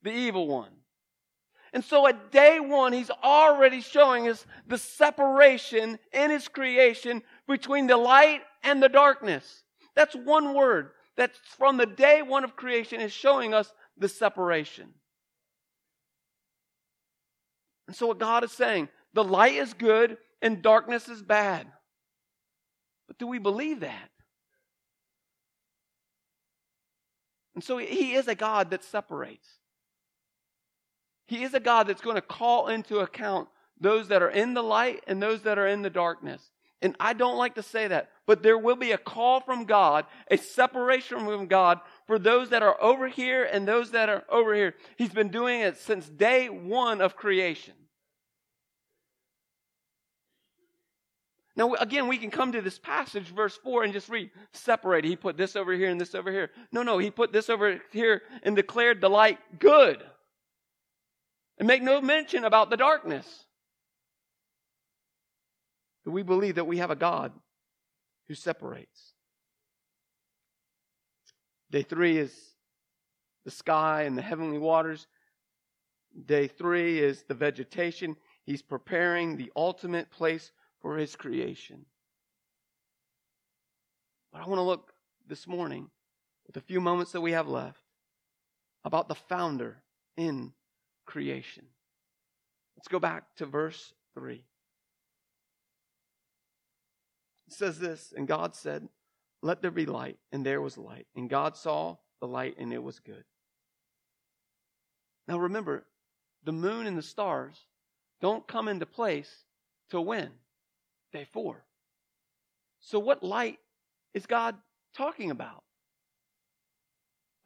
The 0.02 0.12
evil 0.12 0.48
one. 0.48 0.70
And 1.72 1.82
so 1.82 2.06
at 2.06 2.30
day 2.30 2.60
one, 2.60 2.92
he's 2.92 3.10
already 3.10 3.80
showing 3.80 4.28
us 4.28 4.46
the 4.68 4.78
separation 4.78 5.98
in 6.12 6.30
his 6.30 6.46
creation 6.46 7.22
between 7.48 7.88
the 7.88 7.96
light 7.96 8.42
and 8.62 8.80
the 8.80 8.88
darkness. 8.88 9.64
That's 9.96 10.14
one 10.14 10.54
word. 10.54 10.90
That's 11.16 11.38
from 11.58 11.76
the 11.76 11.86
day 11.86 12.22
one 12.22 12.44
of 12.44 12.54
creation 12.54 13.00
is 13.00 13.12
showing 13.12 13.54
us 13.54 13.72
the 13.98 14.08
separation. 14.08 14.94
And 17.86 17.96
so 17.96 18.06
what 18.06 18.18
God 18.18 18.44
is 18.44 18.52
saying, 18.52 18.88
the 19.14 19.24
light 19.24 19.54
is 19.54 19.72
good 19.72 20.18
and 20.42 20.60
darkness 20.60 21.08
is 21.08 21.22
bad. 21.22 21.66
But 23.06 23.18
do 23.18 23.26
we 23.26 23.38
believe 23.38 23.80
that? 23.80 24.10
And 27.54 27.62
so 27.62 27.78
he 27.78 28.14
is 28.14 28.28
a 28.28 28.34
God 28.34 28.70
that 28.70 28.82
separates. 28.82 29.48
He 31.26 31.44
is 31.44 31.54
a 31.54 31.60
God 31.60 31.86
that's 31.86 32.02
going 32.02 32.16
to 32.16 32.22
call 32.22 32.68
into 32.68 32.98
account 32.98 33.48
those 33.80 34.08
that 34.08 34.22
are 34.22 34.30
in 34.30 34.54
the 34.54 34.62
light 34.62 35.02
and 35.06 35.22
those 35.22 35.42
that 35.42 35.58
are 35.58 35.66
in 35.66 35.82
the 35.82 35.90
darkness. 35.90 36.50
And 36.82 36.94
I 37.00 37.14
don't 37.14 37.38
like 37.38 37.54
to 37.54 37.62
say 37.62 37.88
that, 37.88 38.10
but 38.26 38.42
there 38.42 38.58
will 38.58 38.76
be 38.76 38.92
a 38.92 38.98
call 38.98 39.40
from 39.40 39.64
God, 39.64 40.04
a 40.30 40.36
separation 40.36 41.24
from 41.24 41.46
God 41.46 41.80
for 42.06 42.18
those 42.18 42.50
that 42.50 42.62
are 42.62 42.80
over 42.82 43.08
here 43.08 43.44
and 43.44 43.66
those 43.66 43.92
that 43.92 44.10
are 44.10 44.24
over 44.28 44.54
here. 44.54 44.74
He's 44.98 45.12
been 45.12 45.30
doing 45.30 45.60
it 45.60 45.78
since 45.78 46.06
day 46.08 46.48
one 46.48 47.00
of 47.00 47.16
creation. 47.16 47.74
Now, 51.56 51.74
again, 51.74 52.08
we 52.08 52.18
can 52.18 52.30
come 52.30 52.52
to 52.52 52.60
this 52.60 52.78
passage, 52.78 53.28
verse 53.28 53.56
4, 53.62 53.84
and 53.84 53.92
just 53.92 54.08
read, 54.08 54.30
separate. 54.52 55.04
He 55.04 55.14
put 55.14 55.36
this 55.36 55.54
over 55.54 55.72
here 55.72 55.88
and 55.88 56.00
this 56.00 56.14
over 56.14 56.32
here. 56.32 56.50
No, 56.72 56.82
no, 56.82 56.98
he 56.98 57.10
put 57.10 57.32
this 57.32 57.48
over 57.48 57.80
here 57.92 58.22
and 58.42 58.56
declared 58.56 59.00
the 59.00 59.08
light 59.08 59.38
good. 59.60 60.02
And 61.58 61.68
make 61.68 61.82
no 61.82 62.00
mention 62.00 62.44
about 62.44 62.70
the 62.70 62.76
darkness. 62.76 63.44
But 66.04 66.10
we 66.10 66.24
believe 66.24 66.56
that 66.56 66.66
we 66.66 66.78
have 66.78 66.90
a 66.90 66.96
God 66.96 67.32
who 68.26 68.34
separates. 68.34 69.12
Day 71.70 71.82
three 71.82 72.18
is 72.18 72.36
the 73.44 73.50
sky 73.52 74.02
and 74.02 74.18
the 74.18 74.22
heavenly 74.22 74.58
waters. 74.58 75.06
Day 76.26 76.48
three 76.48 76.98
is 76.98 77.22
the 77.22 77.34
vegetation. 77.34 78.16
He's 78.44 78.62
preparing 78.62 79.36
the 79.36 79.52
ultimate 79.54 80.10
place 80.10 80.50
for 80.84 80.98
his 80.98 81.16
creation. 81.16 81.86
But 84.30 84.42
I 84.42 84.46
want 84.46 84.58
to 84.58 84.64
look 84.64 84.92
this 85.26 85.46
morning, 85.46 85.88
with 86.46 86.52
the 86.52 86.60
few 86.60 86.78
moments 86.78 87.12
that 87.12 87.22
we 87.22 87.32
have 87.32 87.48
left, 87.48 87.80
about 88.84 89.08
the 89.08 89.14
founder 89.14 89.78
in 90.18 90.52
creation. 91.06 91.64
Let's 92.76 92.88
go 92.88 92.98
back 92.98 93.34
to 93.36 93.46
verse 93.46 93.94
3. 94.12 94.44
It 97.46 97.54
says 97.54 97.78
this, 97.78 98.12
and 98.14 98.28
God 98.28 98.54
said, 98.54 98.86
Let 99.40 99.62
there 99.62 99.70
be 99.70 99.86
light, 99.86 100.18
and 100.32 100.44
there 100.44 100.60
was 100.60 100.76
light. 100.76 101.06
And 101.16 101.30
God 101.30 101.56
saw 101.56 101.96
the 102.20 102.28
light, 102.28 102.56
and 102.58 102.74
it 102.74 102.82
was 102.82 102.98
good. 102.98 103.24
Now 105.26 105.38
remember, 105.38 105.86
the 106.44 106.52
moon 106.52 106.86
and 106.86 106.98
the 106.98 107.02
stars 107.02 107.56
don't 108.20 108.46
come 108.46 108.68
into 108.68 108.84
place 108.84 109.46
till 109.88 110.04
when? 110.04 110.30
Day 111.14 111.26
four. 111.32 111.64
So, 112.80 112.98
what 112.98 113.22
light 113.22 113.60
is 114.14 114.26
God 114.26 114.56
talking 114.96 115.30
about? 115.30 115.62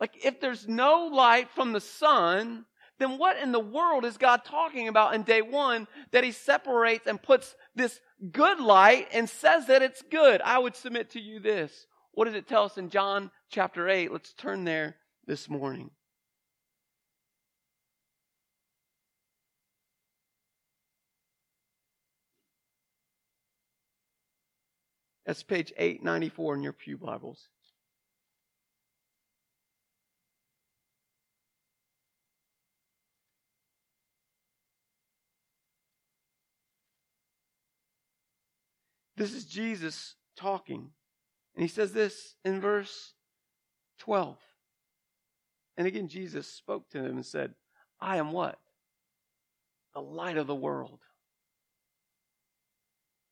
Like, 0.01 0.25
if 0.25 0.41
there's 0.41 0.67
no 0.67 1.11
light 1.13 1.51
from 1.51 1.73
the 1.73 1.81
sun, 1.81 2.65
then 2.99 3.19
what 3.19 3.37
in 3.37 3.53
the 3.53 3.61
world 3.61 4.07
is 4.07 4.17
God 4.17 4.43
talking 4.43 4.89
about 4.89 5.15
in 5.15 5.23
day 5.23 5.43
one 5.43 5.87
that 6.13 6.25
He 6.25 6.33
separates 6.33 7.07
and 7.07 7.23
puts 7.23 7.55
this 7.75 8.01
good 8.33 8.59
light 8.59 9.09
and 9.13 9.29
says 9.29 9.67
that 9.67 9.83
it's 9.83 10.03
good? 10.11 10.41
I 10.41 10.59
would 10.59 10.75
submit 10.75 11.11
to 11.11 11.21
you 11.21 11.39
this. 11.39 11.87
What 12.13 12.25
does 12.25 12.35
it 12.35 12.49
tell 12.49 12.65
us 12.65 12.79
in 12.79 12.89
John 12.89 13.31
chapter 13.51 13.87
8? 13.87 14.11
Let's 14.11 14.33
turn 14.33 14.65
there 14.65 14.97
this 15.27 15.47
morning. 15.47 15.91
That's 25.29 25.43
page 25.43 25.75
894 25.77 26.55
in 26.55 26.63
your 26.63 26.73
Pew 26.73 26.97
Bibles. 26.97 27.49
This 39.19 39.35
is 39.35 39.45
Jesus 39.45 40.15
talking. 40.35 40.93
And 41.55 41.63
he 41.63 41.69
says 41.69 41.93
this 41.93 42.37
in 42.47 42.63
verse 42.63 43.13
12. 43.99 44.39
And 45.77 45.87
again, 45.87 46.09
Jesus 46.09 46.51
spoke 46.51 46.89
to 46.93 47.01
him 47.01 47.17
and 47.17 47.27
said, 47.27 47.53
I 48.01 48.17
am 48.17 48.33
what? 48.33 48.59
The 49.93 50.01
light 50.01 50.39
of 50.39 50.47
the 50.47 50.55
world. 50.55 51.01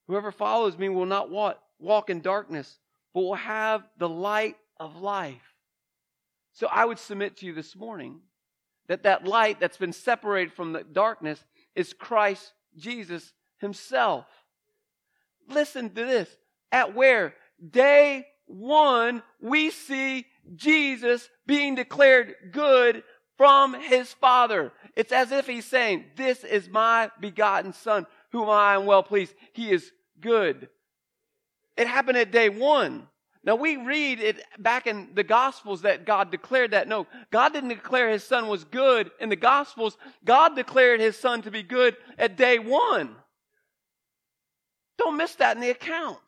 Whoever 0.08 0.30
follows 0.30 0.76
me 0.76 0.90
will 0.90 1.06
not 1.06 1.30
what? 1.30 1.62
Walk 1.78 2.10
in 2.10 2.20
darkness, 2.20 2.78
but 3.14 3.20
will 3.20 3.34
have 3.34 3.82
the 3.98 4.08
light 4.08 4.56
of 4.78 4.96
life. 4.96 5.54
So 6.52 6.66
I 6.70 6.84
would 6.84 6.98
submit 6.98 7.38
to 7.38 7.46
you 7.46 7.52
this 7.52 7.76
morning 7.76 8.20
that 8.88 9.02
that 9.02 9.26
light 9.26 9.60
that's 9.60 9.76
been 9.76 9.92
separated 9.92 10.52
from 10.52 10.72
the 10.72 10.84
darkness 10.84 11.44
is 11.74 11.92
Christ 11.92 12.52
Jesus 12.76 13.32
himself. 13.58 14.26
Listen 15.48 15.90
to 15.90 16.04
this. 16.04 16.28
At 16.72 16.94
where? 16.94 17.34
Day 17.70 18.26
one, 18.46 19.22
we 19.40 19.70
see 19.70 20.26
Jesus 20.54 21.28
being 21.46 21.74
declared 21.74 22.34
good 22.52 23.02
from 23.36 23.74
his 23.74 24.12
Father. 24.12 24.72
It's 24.94 25.12
as 25.12 25.32
if 25.32 25.46
he's 25.46 25.64
saying, 25.64 26.04
This 26.16 26.44
is 26.44 26.68
my 26.68 27.10
begotten 27.20 27.72
Son, 27.72 28.06
whom 28.32 28.48
I 28.48 28.74
am 28.74 28.86
well 28.86 29.02
pleased. 29.02 29.34
He 29.52 29.70
is 29.70 29.92
good. 30.20 30.68
It 31.76 31.86
happened 31.86 32.18
at 32.18 32.32
day 32.32 32.48
one. 32.48 33.08
Now 33.44 33.54
we 33.54 33.76
read 33.76 34.18
it 34.18 34.42
back 34.58 34.88
in 34.88 35.10
the 35.14 35.22
Gospels 35.22 35.82
that 35.82 36.04
God 36.04 36.32
declared 36.32 36.72
that. 36.72 36.88
No, 36.88 37.06
God 37.30 37.52
didn't 37.52 37.68
declare 37.68 38.10
His 38.10 38.24
Son 38.24 38.48
was 38.48 38.64
good 38.64 39.10
in 39.20 39.28
the 39.28 39.36
Gospels. 39.36 39.96
God 40.24 40.56
declared 40.56 41.00
His 41.00 41.16
Son 41.16 41.42
to 41.42 41.50
be 41.50 41.62
good 41.62 41.96
at 42.18 42.36
day 42.36 42.58
one. 42.58 43.14
Don't 44.98 45.16
miss 45.16 45.36
that 45.36 45.56
in 45.56 45.62
the 45.62 45.70
account. 45.70 46.18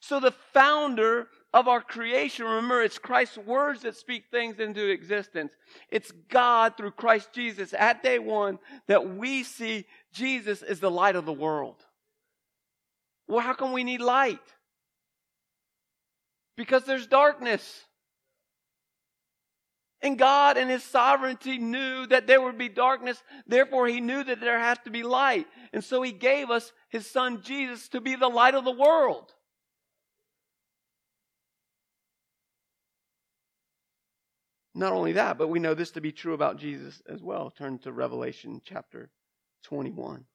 So 0.00 0.18
the 0.18 0.32
founder 0.52 1.28
of 1.52 1.68
our 1.68 1.80
creation, 1.80 2.46
remember, 2.46 2.82
it's 2.82 2.98
Christ's 2.98 3.38
words 3.38 3.82
that 3.82 3.94
speak 3.94 4.24
things 4.30 4.58
into 4.58 4.90
existence. 4.90 5.52
It's 5.90 6.10
God 6.28 6.76
through 6.76 6.92
Christ 6.92 7.32
Jesus 7.34 7.74
at 7.74 8.02
day 8.02 8.18
one 8.18 8.58
that 8.88 9.16
we 9.16 9.42
see 9.42 9.84
Jesus 10.12 10.62
is 10.62 10.80
the 10.80 10.90
light 10.90 11.16
of 11.16 11.26
the 11.26 11.32
world. 11.32 11.84
Well, 13.32 13.40
how 13.40 13.54
come 13.54 13.72
we 13.72 13.82
need 13.82 14.02
light? 14.02 14.38
Because 16.54 16.84
there's 16.84 17.06
darkness. 17.06 17.86
And 20.02 20.18
God 20.18 20.58
in 20.58 20.68
His 20.68 20.82
sovereignty 20.82 21.56
knew 21.56 22.06
that 22.08 22.26
there 22.26 22.42
would 22.42 22.58
be 22.58 22.68
darkness. 22.68 23.22
Therefore, 23.46 23.86
He 23.86 24.02
knew 24.02 24.22
that 24.22 24.42
there 24.42 24.58
has 24.58 24.76
to 24.84 24.90
be 24.90 25.02
light. 25.02 25.46
And 25.72 25.82
so 25.82 26.02
He 26.02 26.12
gave 26.12 26.50
us 26.50 26.72
His 26.90 27.10
Son 27.10 27.40
Jesus 27.42 27.88
to 27.88 28.02
be 28.02 28.16
the 28.16 28.28
light 28.28 28.54
of 28.54 28.66
the 28.66 28.70
world. 28.70 29.32
Not 34.74 34.92
only 34.92 35.12
that, 35.12 35.38
but 35.38 35.48
we 35.48 35.58
know 35.58 35.72
this 35.72 35.92
to 35.92 36.02
be 36.02 36.12
true 36.12 36.34
about 36.34 36.58
Jesus 36.58 37.00
as 37.08 37.22
well. 37.22 37.48
Turn 37.48 37.78
to 37.78 37.92
Revelation 37.92 38.60
chapter 38.62 39.08
21. 39.62 40.26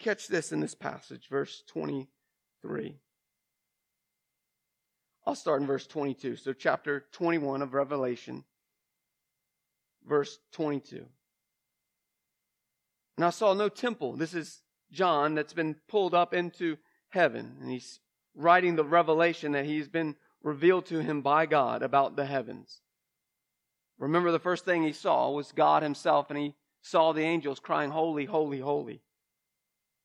Catch 0.00 0.28
this 0.28 0.50
in 0.50 0.60
this 0.60 0.74
passage, 0.74 1.28
verse 1.28 1.62
23. 1.68 2.96
I'll 5.26 5.34
start 5.34 5.60
in 5.60 5.66
verse 5.66 5.86
22. 5.86 6.36
So, 6.36 6.54
chapter 6.54 7.04
21 7.12 7.60
of 7.60 7.74
Revelation, 7.74 8.44
verse 10.08 10.38
22. 10.52 11.04
And 13.18 13.24
I 13.26 13.30
saw 13.30 13.52
no 13.52 13.68
temple. 13.68 14.16
This 14.16 14.32
is 14.32 14.62
John 14.90 15.34
that's 15.34 15.52
been 15.52 15.76
pulled 15.86 16.14
up 16.14 16.32
into 16.32 16.78
heaven. 17.10 17.58
And 17.60 17.70
he's 17.70 18.00
writing 18.34 18.76
the 18.76 18.84
revelation 18.84 19.52
that 19.52 19.66
he's 19.66 19.88
been 19.88 20.16
revealed 20.42 20.86
to 20.86 21.00
him 21.00 21.20
by 21.20 21.44
God 21.44 21.82
about 21.82 22.16
the 22.16 22.24
heavens. 22.24 22.80
Remember, 23.98 24.32
the 24.32 24.38
first 24.38 24.64
thing 24.64 24.82
he 24.82 24.94
saw 24.94 25.30
was 25.30 25.52
God 25.52 25.82
himself, 25.82 26.30
and 26.30 26.38
he 26.38 26.54
saw 26.80 27.12
the 27.12 27.20
angels 27.20 27.60
crying, 27.60 27.90
Holy, 27.90 28.24
holy, 28.24 28.60
holy. 28.60 29.02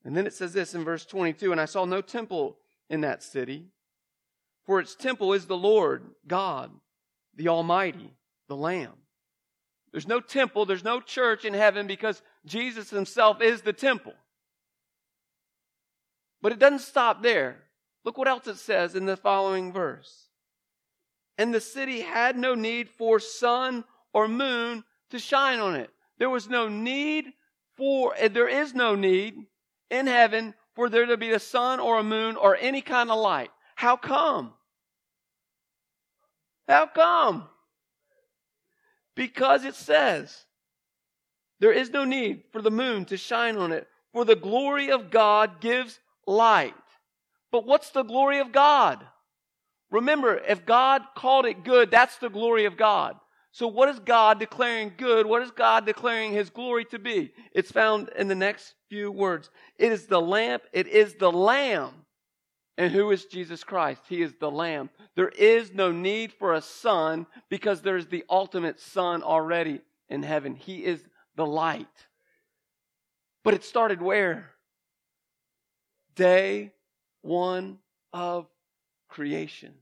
And 0.05 0.15
then 0.15 0.27
it 0.27 0.33
says 0.33 0.53
this 0.53 0.75
in 0.75 0.83
verse 0.83 1.05
22 1.05 1.51
And 1.51 1.59
I 1.59 1.65
saw 1.65 1.83
no 1.83 2.01
temple 2.01 2.57
in 2.89 3.01
that 3.01 3.23
city, 3.23 3.65
for 4.65 4.79
its 4.79 4.95
temple 4.95 5.33
is 5.33 5.47
the 5.47 5.57
Lord 5.57 6.03
God, 6.27 6.71
the 7.35 7.49
Almighty, 7.49 8.13
the 8.47 8.55
Lamb. 8.55 8.93
There's 9.91 10.07
no 10.07 10.19
temple, 10.19 10.65
there's 10.65 10.83
no 10.83 11.01
church 11.01 11.43
in 11.43 11.53
heaven 11.53 11.87
because 11.87 12.21
Jesus 12.45 12.89
himself 12.89 13.41
is 13.41 13.61
the 13.61 13.73
temple. 13.73 14.13
But 16.41 16.51
it 16.51 16.59
doesn't 16.59 16.79
stop 16.79 17.23
there. 17.23 17.63
Look 18.03 18.17
what 18.17 18.27
else 18.27 18.45
it 18.45 18.57
says 18.57 18.93
in 18.93 19.05
the 19.07 19.17
following 19.17 19.73
verse. 19.73 20.27
And 21.37 21.53
the 21.53 21.61
city 21.61 22.01
had 22.01 22.37
no 22.37 22.53
need 22.53 22.89
for 22.89 23.19
sun 23.19 23.83
or 24.13 24.27
moon 24.27 24.83
to 25.09 25.17
shine 25.17 25.59
on 25.59 25.75
it. 25.75 25.89
There 26.19 26.29
was 26.29 26.47
no 26.47 26.69
need 26.69 27.33
for, 27.75 28.13
there 28.29 28.47
is 28.47 28.75
no 28.75 28.95
need 28.95 29.47
in 29.89 30.07
heaven 30.07 30.53
for 30.75 30.89
there 30.89 31.05
to 31.05 31.17
be 31.17 31.31
a 31.31 31.39
sun 31.39 31.79
or 31.79 31.99
a 31.99 32.03
moon 32.03 32.35
or 32.35 32.55
any 32.55 32.81
kind 32.81 33.09
of 33.09 33.19
light. 33.19 33.51
How 33.75 33.95
come? 33.95 34.53
How 36.67 36.87
come? 36.87 37.43
Because 39.15 39.63
it 39.63 39.75
says, 39.75 40.45
there 41.59 41.71
is 41.71 41.89
no 41.89 42.03
need 42.03 42.43
for 42.51 42.61
the 42.61 42.71
moon 42.71 43.05
to 43.05 43.17
shine 43.17 43.57
on 43.57 43.71
it, 43.71 43.87
for 44.11 44.25
the 44.25 44.35
glory 44.35 44.91
of 44.91 45.09
God 45.09 45.61
gives 45.61 45.99
light. 46.27 46.73
But 47.51 47.65
what's 47.65 47.91
the 47.91 48.03
glory 48.03 48.39
of 48.39 48.51
God? 48.51 49.05
Remember, 49.91 50.37
if 50.37 50.65
God 50.65 51.03
called 51.15 51.45
it 51.45 51.63
good, 51.63 51.91
that's 51.91 52.17
the 52.17 52.29
glory 52.29 52.65
of 52.65 52.75
God. 52.75 53.17
So 53.55 53.69
what 53.69 53.87
is 53.87 53.99
God 53.99 54.37
declaring 54.37 54.91
good? 54.97 55.25
What 55.25 55.41
is 55.41 55.49
God 55.49 55.85
declaring 55.85 56.33
his 56.33 56.49
glory 56.49 56.83
to 56.91 56.99
be? 56.99 57.31
It's 57.53 57.71
found 57.71 58.09
in 58.09 58.27
the 58.27 58.35
next 58.35 58.73
few 58.89 59.09
words. 59.09 59.49
It 59.77 59.93
is 59.93 60.07
the 60.07 60.19
lamp. 60.19 60.63
It 60.73 60.87
is 60.87 61.15
the 61.15 61.31
lamb. 61.31 61.93
And 62.77 62.91
who 62.91 63.11
is 63.11 63.23
Jesus 63.23 63.63
Christ? 63.63 64.01
He 64.09 64.21
is 64.21 64.33
the 64.41 64.51
lamb. 64.51 64.89
There 65.15 65.29
is 65.29 65.73
no 65.73 65.93
need 65.93 66.33
for 66.33 66.53
a 66.53 66.61
sun 66.61 67.27
because 67.49 67.81
there's 67.81 68.07
the 68.07 68.25
ultimate 68.29 68.81
Son 68.81 69.23
already 69.23 69.79
in 70.09 70.21
heaven. 70.21 70.55
He 70.55 70.83
is 70.83 71.01
the 71.37 71.45
light. 71.45 71.87
But 73.45 73.53
it 73.53 73.63
started 73.63 74.01
where? 74.01 74.51
Day 76.13 76.73
one 77.21 77.77
of 78.11 78.47
creation. 79.07 79.75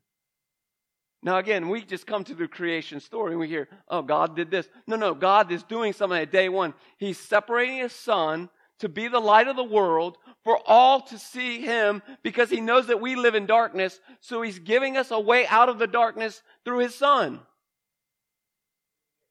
Now, 1.23 1.37
again, 1.37 1.69
we 1.69 1.81
just 1.83 2.05
come 2.05 2.25
to 2.25 2.35
the 2.35 2.49
creation 2.49 2.99
story 2.99 3.31
and 3.31 3.39
we 3.39 3.47
hear, 3.47 3.69
oh, 3.87 4.01
God 4.01 4.35
did 4.35 4.51
this. 4.51 4.67
No, 4.85 4.97
no, 4.97 5.13
God 5.13 5.51
is 5.53 5.63
doing 5.63 5.93
something 5.93 6.19
at 6.19 6.33
day 6.33 6.49
one. 6.49 6.73
He's 6.97 7.17
separating 7.17 7.77
his 7.77 7.93
son 7.93 8.49
to 8.79 8.89
be 8.89 9.07
the 9.07 9.21
light 9.21 9.47
of 9.47 9.55
the 9.55 9.63
world 9.63 10.17
for 10.43 10.59
all 10.65 10.99
to 10.99 11.17
see 11.17 11.61
him 11.61 12.03
because 12.23 12.49
he 12.49 12.59
knows 12.59 12.87
that 12.87 12.99
we 12.99 13.15
live 13.15 13.35
in 13.35 13.45
darkness. 13.45 14.01
So 14.19 14.41
he's 14.41 14.59
giving 14.59 14.97
us 14.97 15.11
a 15.11 15.19
way 15.19 15.47
out 15.47 15.69
of 15.69 15.79
the 15.79 15.87
darkness 15.87 16.43
through 16.65 16.79
his 16.79 16.93
son. 16.93 17.39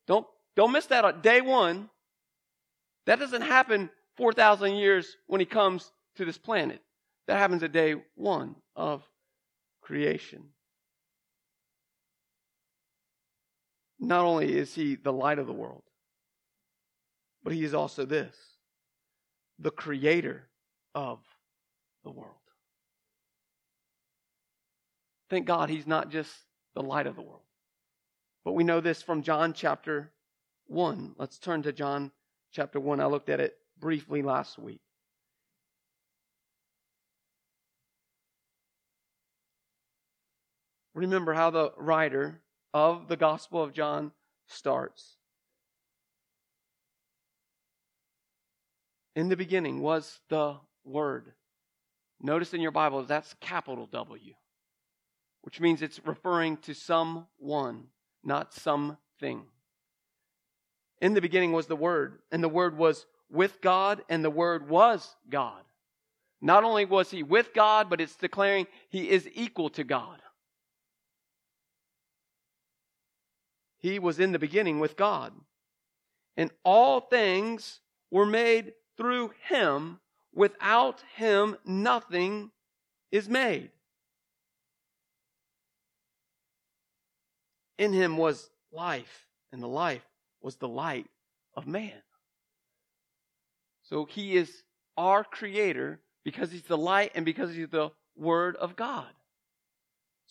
Don't, 0.07 0.27
don't 0.57 0.73
miss 0.73 0.87
that 0.87 1.05
on 1.05 1.21
day 1.21 1.43
one. 1.43 1.91
That 3.05 3.19
doesn't 3.19 3.43
happen 3.43 3.91
4,000 4.17 4.77
years 4.77 5.19
when 5.27 5.41
he 5.41 5.47
comes 5.47 5.93
to 6.17 6.25
this 6.25 6.39
planet. 6.39 6.81
That 7.27 7.37
happens 7.37 7.63
at 7.63 7.73
day 7.73 7.97
one 8.15 8.57
of 8.75 9.03
creation. 9.83 10.45
Not 14.03 14.25
only 14.25 14.59
is 14.59 14.75
he 14.75 14.97
the 14.97 15.13
light 15.13 15.39
of 15.39 15.47
the 15.47 15.53
world, 15.53 15.85
but 17.45 17.53
he 17.53 17.63
is 17.63 17.73
also 17.73 18.05
this 18.05 18.37
the 19.61 19.71
creator 19.71 20.49
of 20.93 21.21
the 22.03 22.11
world. 22.11 22.35
Thank 25.31 25.47
God 25.47 25.71
he's 25.71 25.87
not 25.87 26.11
just 26.11 26.33
the 26.75 26.83
light 26.83 27.07
of 27.07 27.15
the 27.15 27.23
world. 27.23 27.45
But 28.45 28.55
we 28.55 28.65
know 28.65 28.81
this 28.81 29.03
from 29.03 29.23
John 29.23 29.53
chapter 29.53 30.11
1. 30.67 31.15
Let's 31.17 31.39
turn 31.39 31.63
to 31.63 31.73
John 31.73 32.11
chapter 32.51 32.81
1. 32.81 32.99
I 32.99 33.07
looked 33.07 33.29
at 33.29 33.39
it 33.39 33.57
briefly 33.79 34.21
last 34.21 34.59
week. 34.59 34.81
Remember 40.93 41.35
how 41.35 41.51
the 41.51 41.73
writer 41.77 42.43
of 42.75 43.09
the 43.09 43.17
Gospel 43.17 43.63
of 43.63 43.73
John 43.73 44.13
starts. 44.47 45.17
In 49.15 49.29
the 49.29 49.37
beginning 49.37 49.83
was 49.83 50.21
the 50.29 50.57
Word. 50.85 51.33
Notice 52.21 52.55
in 52.55 52.61
your 52.61 52.71
Bible 52.71 53.03
that's 53.03 53.35
capital 53.41 53.87
W, 53.87 54.35
which 55.43 55.61
means 55.61 55.83
it's 55.83 56.01
referring 56.05 56.57
to 56.59 56.75
someone, 56.75 57.85
not 58.25 58.55
something. 58.55 59.43
In 61.01 61.15
the 61.15 61.21
beginning 61.21 61.53
was 61.53 61.67
the 61.67 61.77
Word, 61.77 62.21
and 62.31 62.43
the 62.43 62.49
Word 62.49 62.79
was 62.79 63.07
with 63.31 63.61
God, 63.61 64.03
and 64.09 64.25
the 64.25 64.31
Word 64.31 64.69
was 64.69 65.17
God. 65.29 65.63
Not 66.41 66.65
only 66.65 66.85
was 66.85 67.11
he 67.11 67.23
with 67.23 67.53
God, 67.55 67.91
but 67.91 68.01
it's 68.01 68.17
declaring 68.17 68.67
he 68.89 69.11
is 69.11 69.29
equal 69.35 69.71
to 69.71 69.85
God. 69.85 70.21
He 73.83 73.99
was 73.99 74.21
in 74.21 74.33
the 74.33 74.39
beginning 74.39 74.79
with 74.79 74.97
God. 74.97 75.33
And 76.37 76.51
all 76.65 77.01
things 77.01 77.81
were 78.11 78.25
made 78.25 78.73
through 78.97 79.33
him. 79.49 79.99
Without 80.33 81.03
him, 81.17 81.57
nothing 81.67 82.53
is 83.11 83.29
made. 83.29 83.71
In 87.77 87.93
him 87.93 88.17
was 88.17 88.49
life, 88.71 89.27
and 89.51 89.61
the 89.61 89.69
life 89.69 90.07
was 90.41 90.57
the 90.57 90.69
light 90.69 91.07
of 91.55 91.67
man. 91.67 92.01
So 93.83 94.05
he 94.05 94.37
is 94.37 94.63
our 94.97 95.25
creator 95.25 96.01
because 96.25 96.53
he's 96.53 96.63
the 96.63 96.79
light 96.79 97.13
and 97.15 97.25
because 97.25 97.55
he's 97.55 97.69
the 97.69 97.91
word 98.17 98.57
of 98.57 98.77
God. 98.77 99.11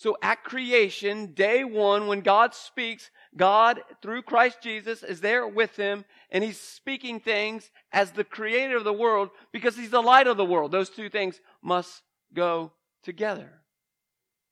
So 0.01 0.17
at 0.23 0.43
creation, 0.43 1.27
day 1.27 1.63
one, 1.63 2.07
when 2.07 2.21
God 2.21 2.55
speaks, 2.55 3.11
God, 3.37 3.83
through 4.01 4.23
Christ 4.23 4.57
Jesus, 4.59 5.03
is 5.03 5.21
there 5.21 5.47
with 5.47 5.75
him, 5.75 6.05
and 6.31 6.43
he's 6.43 6.59
speaking 6.59 7.19
things 7.19 7.69
as 7.91 8.09
the 8.09 8.23
creator 8.23 8.77
of 8.77 8.83
the 8.83 8.91
world 8.91 9.29
because 9.51 9.77
he's 9.77 9.91
the 9.91 10.01
light 10.01 10.25
of 10.25 10.37
the 10.37 10.43
world. 10.43 10.71
Those 10.71 10.89
two 10.89 11.07
things 11.07 11.39
must 11.61 12.01
go 12.33 12.71
together. 13.03 13.61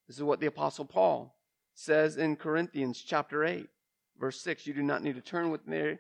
This 0.08 0.18
is 0.18 0.24
what 0.24 0.40
the 0.40 0.46
Apostle 0.46 0.86
Paul 0.86 1.36
says 1.74 2.18
in 2.18 2.36
Corinthians 2.36 3.02
chapter 3.02 3.44
8, 3.44 3.66
verse 4.20 4.40
6. 4.42 4.68
You 4.68 4.76
do 4.76 4.84
not 4.84 5.02
need 5.02 5.16
to 5.16 5.22
turn 5.22 5.50
with 5.50 5.68
me 5.68 5.98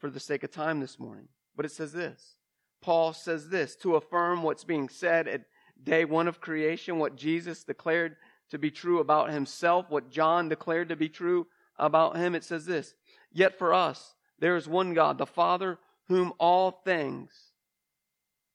for 0.00 0.10
the 0.10 0.18
sake 0.18 0.42
of 0.42 0.50
time 0.50 0.80
this 0.80 0.98
morning. 0.98 1.28
But 1.54 1.64
it 1.64 1.70
says 1.70 1.92
this 1.92 2.34
Paul 2.82 3.12
says 3.12 3.50
this 3.50 3.76
to 3.76 3.94
affirm 3.94 4.42
what's 4.42 4.64
being 4.64 4.88
said 4.88 5.28
at 5.28 5.42
day 5.80 6.04
one 6.04 6.26
of 6.26 6.40
creation, 6.40 6.98
what 6.98 7.14
Jesus 7.14 7.62
declared 7.62 8.16
to 8.50 8.58
be 8.58 8.70
true 8.70 9.00
about 9.00 9.30
himself, 9.30 9.86
what 9.88 10.10
John 10.10 10.48
declared 10.48 10.88
to 10.88 10.96
be 10.96 11.08
true 11.08 11.46
about 11.78 12.16
him. 12.16 12.34
It 12.34 12.44
says 12.44 12.66
this 12.66 12.94
Yet 13.32 13.58
for 13.58 13.72
us, 13.72 14.14
there 14.38 14.56
is 14.56 14.68
one 14.68 14.94
God, 14.94 15.18
the 15.18 15.26
Father, 15.26 15.78
whom 16.08 16.32
all 16.38 16.82
things 16.84 17.30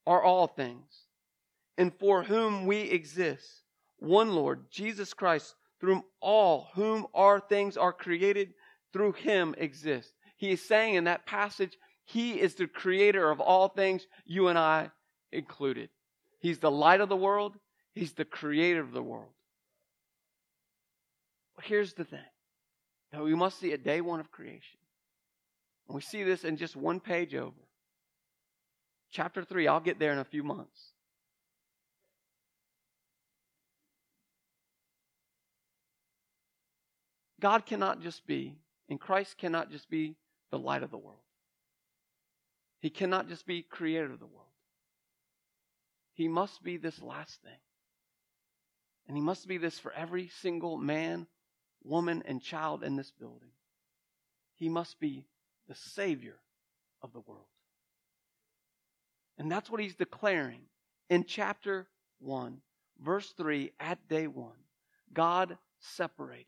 are 0.05 0.21
all 0.21 0.47
things, 0.47 1.07
and 1.77 1.93
for 1.93 2.23
whom 2.23 2.65
we 2.65 2.81
exist. 2.81 3.63
one 3.97 4.35
Lord, 4.35 4.69
Jesus 4.69 5.13
Christ, 5.13 5.55
through 5.79 6.03
all 6.19 6.69
whom 6.75 7.07
our 7.13 7.39
things 7.39 7.77
are 7.77 7.93
created, 7.93 8.53
through 8.93 9.13
him 9.13 9.55
exist. 9.57 10.13
He 10.37 10.51
is 10.51 10.61
saying 10.61 10.95
in 10.95 11.05
that 11.05 11.25
passage, 11.25 11.77
he 12.03 12.39
is 12.39 12.55
the 12.55 12.67
creator 12.67 13.31
of 13.31 13.39
all 13.39 13.69
things, 13.69 14.05
you 14.25 14.47
and 14.47 14.59
I 14.59 14.91
included. 15.31 15.89
He's 16.39 16.59
the 16.59 16.71
light 16.71 17.01
of 17.01 17.09
the 17.09 17.15
world. 17.15 17.57
He's 17.93 18.13
the 18.13 18.25
creator 18.25 18.81
of 18.81 18.91
the 18.91 19.01
world. 19.01 19.34
But 21.55 21.65
here's 21.65 21.93
the 21.93 22.03
thing 22.03 22.19
that 23.11 23.23
we 23.23 23.35
must 23.35 23.59
see 23.59 23.71
at 23.73 23.83
day 23.83 24.01
one 24.01 24.19
of 24.19 24.31
creation. 24.31 24.79
And 25.87 25.95
we 25.95 26.01
see 26.01 26.23
this 26.23 26.43
in 26.43 26.57
just 26.57 26.75
one 26.75 26.99
page 26.99 27.35
over. 27.35 27.53
Chapter 29.11 29.43
3, 29.43 29.67
I'll 29.67 29.79
get 29.79 29.99
there 29.99 30.11
in 30.11 30.17
a 30.17 30.25
few 30.25 30.43
months. 30.43 30.79
God 37.39 37.65
cannot 37.65 38.01
just 38.01 38.25
be, 38.25 38.57
and 38.89 38.99
Christ 38.99 39.37
cannot 39.37 39.69
just 39.69 39.89
be 39.89 40.15
the 40.51 40.57
light 40.57 40.83
of 40.83 40.91
the 40.91 40.97
world. 40.97 41.19
He 42.81 42.89
cannot 42.89 43.29
just 43.29 43.45
be 43.45 43.61
creator 43.61 44.11
of 44.11 44.19
the 44.19 44.25
world. 44.25 44.45
He 46.13 46.27
must 46.27 46.63
be 46.63 46.77
this 46.77 47.01
last 47.01 47.41
thing. 47.43 47.59
And 49.07 49.15
he 49.15 49.21
must 49.21 49.47
be 49.47 49.57
this 49.57 49.77
for 49.77 49.91
every 49.91 50.29
single 50.41 50.77
man, 50.77 51.27
woman, 51.85 52.23
and 52.25 52.41
child 52.41 52.83
in 52.83 52.95
this 52.95 53.11
building. 53.11 53.51
He 54.55 54.69
must 54.69 54.99
be 54.99 55.25
the 55.67 55.75
Savior 55.75 56.37
of 57.01 57.13
the 57.13 57.21
world. 57.21 57.45
And 59.37 59.51
that's 59.51 59.69
what 59.69 59.81
he's 59.81 59.95
declaring 59.95 60.61
in 61.09 61.25
chapter 61.25 61.87
1, 62.19 62.57
verse 63.03 63.33
3 63.37 63.71
at 63.79 64.07
day 64.07 64.27
1. 64.27 64.51
God 65.13 65.57
separated 65.79 66.45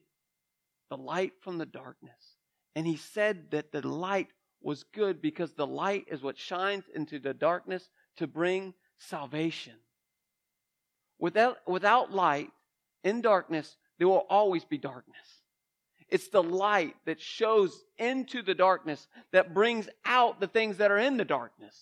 the 0.89 0.97
light 0.97 1.33
from 1.41 1.57
the 1.57 1.65
darkness. 1.65 2.37
And 2.75 2.87
he 2.87 2.97
said 2.97 3.51
that 3.51 3.71
the 3.71 3.85
light 3.87 4.29
was 4.61 4.83
good 4.93 5.21
because 5.21 5.53
the 5.53 5.67
light 5.67 6.05
is 6.07 6.21
what 6.21 6.37
shines 6.37 6.85
into 6.93 7.19
the 7.19 7.33
darkness 7.33 7.89
to 8.17 8.27
bring 8.27 8.73
salvation. 8.97 9.73
Without, 11.19 11.57
without 11.67 12.13
light 12.13 12.49
in 13.03 13.21
darkness, 13.21 13.77
there 13.97 14.07
will 14.07 14.25
always 14.29 14.63
be 14.65 14.77
darkness. 14.77 15.15
It's 16.09 16.29
the 16.29 16.43
light 16.43 16.95
that 17.05 17.19
shows 17.19 17.77
into 17.97 18.41
the 18.41 18.55
darkness 18.55 19.07
that 19.33 19.53
brings 19.53 19.89
out 20.05 20.39
the 20.39 20.47
things 20.47 20.77
that 20.77 20.91
are 20.91 20.97
in 20.97 21.17
the 21.17 21.25
darkness. 21.25 21.75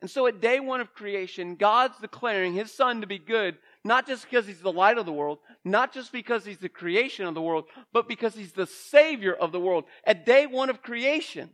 And 0.00 0.08
so 0.10 0.26
at 0.26 0.40
day 0.40 0.60
one 0.60 0.80
of 0.80 0.94
creation, 0.94 1.56
God's 1.56 1.98
declaring 1.98 2.54
his 2.54 2.72
son 2.72 3.00
to 3.00 3.06
be 3.06 3.18
good, 3.18 3.56
not 3.84 4.06
just 4.06 4.24
because 4.24 4.46
he's 4.46 4.60
the 4.60 4.72
light 4.72 4.96
of 4.96 5.06
the 5.06 5.12
world, 5.12 5.38
not 5.64 5.92
just 5.92 6.12
because 6.12 6.44
he's 6.44 6.58
the 6.58 6.68
creation 6.68 7.26
of 7.26 7.34
the 7.34 7.42
world, 7.42 7.64
but 7.92 8.08
because 8.08 8.34
he's 8.34 8.52
the 8.52 8.66
savior 8.66 9.34
of 9.34 9.50
the 9.50 9.60
world. 9.60 9.84
At 10.04 10.24
day 10.24 10.46
one 10.46 10.70
of 10.70 10.82
creation, 10.82 11.50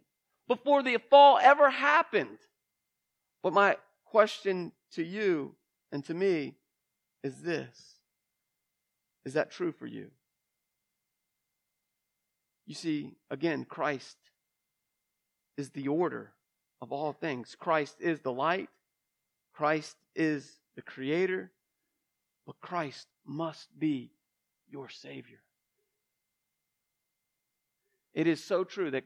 before 0.47 0.83
the 0.83 0.99
fall 1.11 1.39
ever 1.43 1.71
happened. 1.71 2.39
But 3.43 3.55
my 3.55 3.77
question 4.05 4.73
to 4.93 5.03
you 5.03 5.55
and 5.91 6.05
to 6.05 6.15
me 6.15 6.55
is 7.23 7.43
this 7.43 7.94
Is 9.25 9.35
that 9.35 9.51
true 9.51 9.73
for 9.73 9.87
you? 9.87 10.11
You 12.67 12.75
see, 12.75 13.13
again, 13.31 13.65
Christ 13.65 14.17
is 15.57 15.71
the 15.71 15.89
order 15.89 16.33
of 16.81 16.93
all 16.93 17.13
things. 17.13 17.57
Christ 17.59 17.97
is 18.01 18.21
the 18.21 18.33
light. 18.33 18.69
Christ 19.53 19.97
is 20.15 20.59
the 20.77 20.83
creator. 20.83 21.51
But 22.47 22.61
Christ 22.61 23.07
must 23.27 23.69
be 23.79 24.11
your 24.71 24.89
Savior. 24.89 25.41
It 28.13 28.27
is 28.27 28.43
so 28.43 28.65
true 28.65 28.91
that 28.93 29.05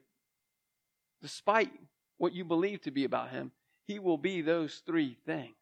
despite 1.23 1.73
what 2.19 2.33
you 2.33 2.45
believe 2.45 2.83
to 2.83 2.91
be 2.91 3.05
about 3.05 3.31
Him, 3.31 3.53
He 3.87 3.99
will 3.99 4.19
be 4.19 4.43
those 4.43 4.83
three 4.87 5.17
things. 5.27 5.55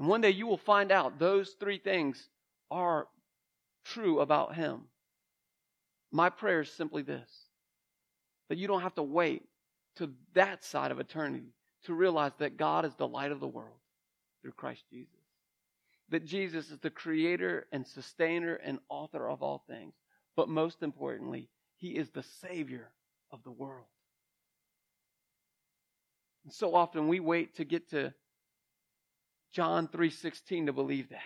And 0.00 0.08
one 0.08 0.22
day 0.22 0.30
you 0.30 0.46
will 0.46 0.56
find 0.56 0.90
out 0.90 1.18
those 1.18 1.50
three 1.60 1.76
things 1.76 2.30
are 2.70 3.06
true 3.84 4.20
about 4.20 4.54
Him. 4.54 4.84
My 6.10 6.30
prayer 6.30 6.62
is 6.62 6.72
simply 6.72 7.02
this 7.02 7.28
that 8.48 8.56
you 8.56 8.66
don't 8.66 8.80
have 8.80 8.94
to 8.94 9.02
wait 9.02 9.42
to 9.96 10.10
that 10.32 10.64
side 10.64 10.90
of 10.90 11.00
eternity 11.00 11.52
to 11.84 11.92
realize 11.92 12.32
that 12.38 12.56
God 12.56 12.86
is 12.86 12.94
the 12.94 13.06
light 13.06 13.30
of 13.30 13.40
the 13.40 13.46
world 13.46 13.76
through 14.40 14.52
Christ 14.52 14.84
Jesus. 14.90 15.12
That 16.08 16.24
Jesus 16.24 16.70
is 16.70 16.78
the 16.78 16.88
creator 16.88 17.66
and 17.70 17.86
sustainer 17.86 18.54
and 18.54 18.78
author 18.88 19.28
of 19.28 19.42
all 19.42 19.62
things. 19.68 19.92
But 20.34 20.48
most 20.48 20.82
importantly, 20.82 21.50
he 21.76 21.88
is 21.88 22.08
the 22.08 22.24
savior 22.40 22.90
of 23.30 23.44
the 23.44 23.52
world. 23.52 23.84
And 26.44 26.52
so 26.54 26.74
often 26.74 27.06
we 27.06 27.20
wait 27.20 27.56
to 27.56 27.66
get 27.66 27.90
to 27.90 28.14
John 29.52 29.88
3:16 29.88 30.66
to 30.66 30.72
believe 30.72 31.08
that. 31.10 31.22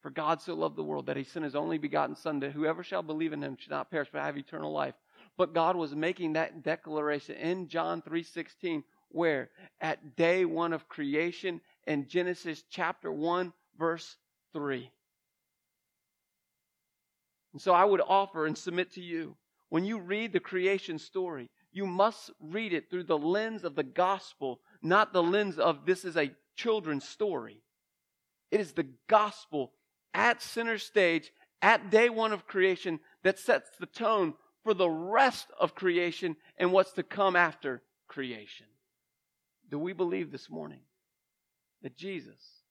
For 0.00 0.10
God 0.10 0.42
so 0.42 0.54
loved 0.54 0.76
the 0.76 0.84
world 0.84 1.06
that 1.06 1.16
he 1.16 1.24
sent 1.24 1.44
his 1.44 1.54
only 1.54 1.78
begotten 1.78 2.14
Son, 2.14 2.40
that 2.40 2.52
whoever 2.52 2.82
shall 2.82 3.02
believe 3.02 3.32
in 3.32 3.42
him 3.42 3.56
should 3.56 3.70
not 3.70 3.90
perish 3.90 4.10
but 4.12 4.22
have 4.22 4.36
eternal 4.36 4.70
life. 4.70 4.94
But 5.36 5.54
God 5.54 5.76
was 5.76 5.94
making 5.94 6.34
that 6.34 6.62
declaration 6.62 7.36
in 7.36 7.68
John 7.68 8.02
3:16 8.02 8.84
where 9.08 9.50
at 9.80 10.16
day 10.16 10.44
1 10.44 10.72
of 10.72 10.88
creation 10.88 11.60
in 11.86 12.08
Genesis 12.08 12.64
chapter 12.68 13.12
1 13.12 13.52
verse 13.76 14.16
3. 14.52 14.90
And 17.52 17.62
so 17.62 17.72
I 17.72 17.84
would 17.84 18.00
offer 18.00 18.46
and 18.46 18.58
submit 18.58 18.92
to 18.92 19.00
you 19.00 19.36
when 19.74 19.84
you 19.84 19.98
read 19.98 20.32
the 20.32 20.40
creation 20.40 20.98
story, 20.98 21.50
you 21.72 21.84
must 21.86 22.30
read 22.38 22.72
it 22.72 22.90
through 22.90 23.04
the 23.04 23.18
lens 23.18 23.64
of 23.64 23.74
the 23.74 23.82
gospel, 23.82 24.60
not 24.84 25.12
the 25.12 25.22
lens 25.22 25.58
of 25.58 25.86
this 25.86 26.04
is 26.04 26.16
a 26.16 26.32
children's 26.56 27.08
story. 27.08 27.62
It 28.50 28.60
is 28.60 28.72
the 28.72 28.86
gospel 29.08 29.72
at 30.12 30.42
center 30.42 30.78
stage, 30.78 31.32
at 31.60 31.90
day 31.90 32.08
one 32.08 32.32
of 32.32 32.46
creation, 32.46 33.00
that 33.22 33.38
sets 33.38 33.70
the 33.80 33.86
tone 33.86 34.34
for 34.62 34.74
the 34.74 34.88
rest 34.88 35.48
of 35.58 35.74
creation 35.74 36.36
and 36.56 36.70
what's 36.72 36.92
to 36.92 37.02
come 37.02 37.34
after 37.34 37.82
creation. 38.06 38.66
Do 39.70 39.78
we 39.78 39.92
believe 39.92 40.30
this 40.30 40.48
morning 40.48 40.80
that 41.82 41.96
Jesus 41.96 42.62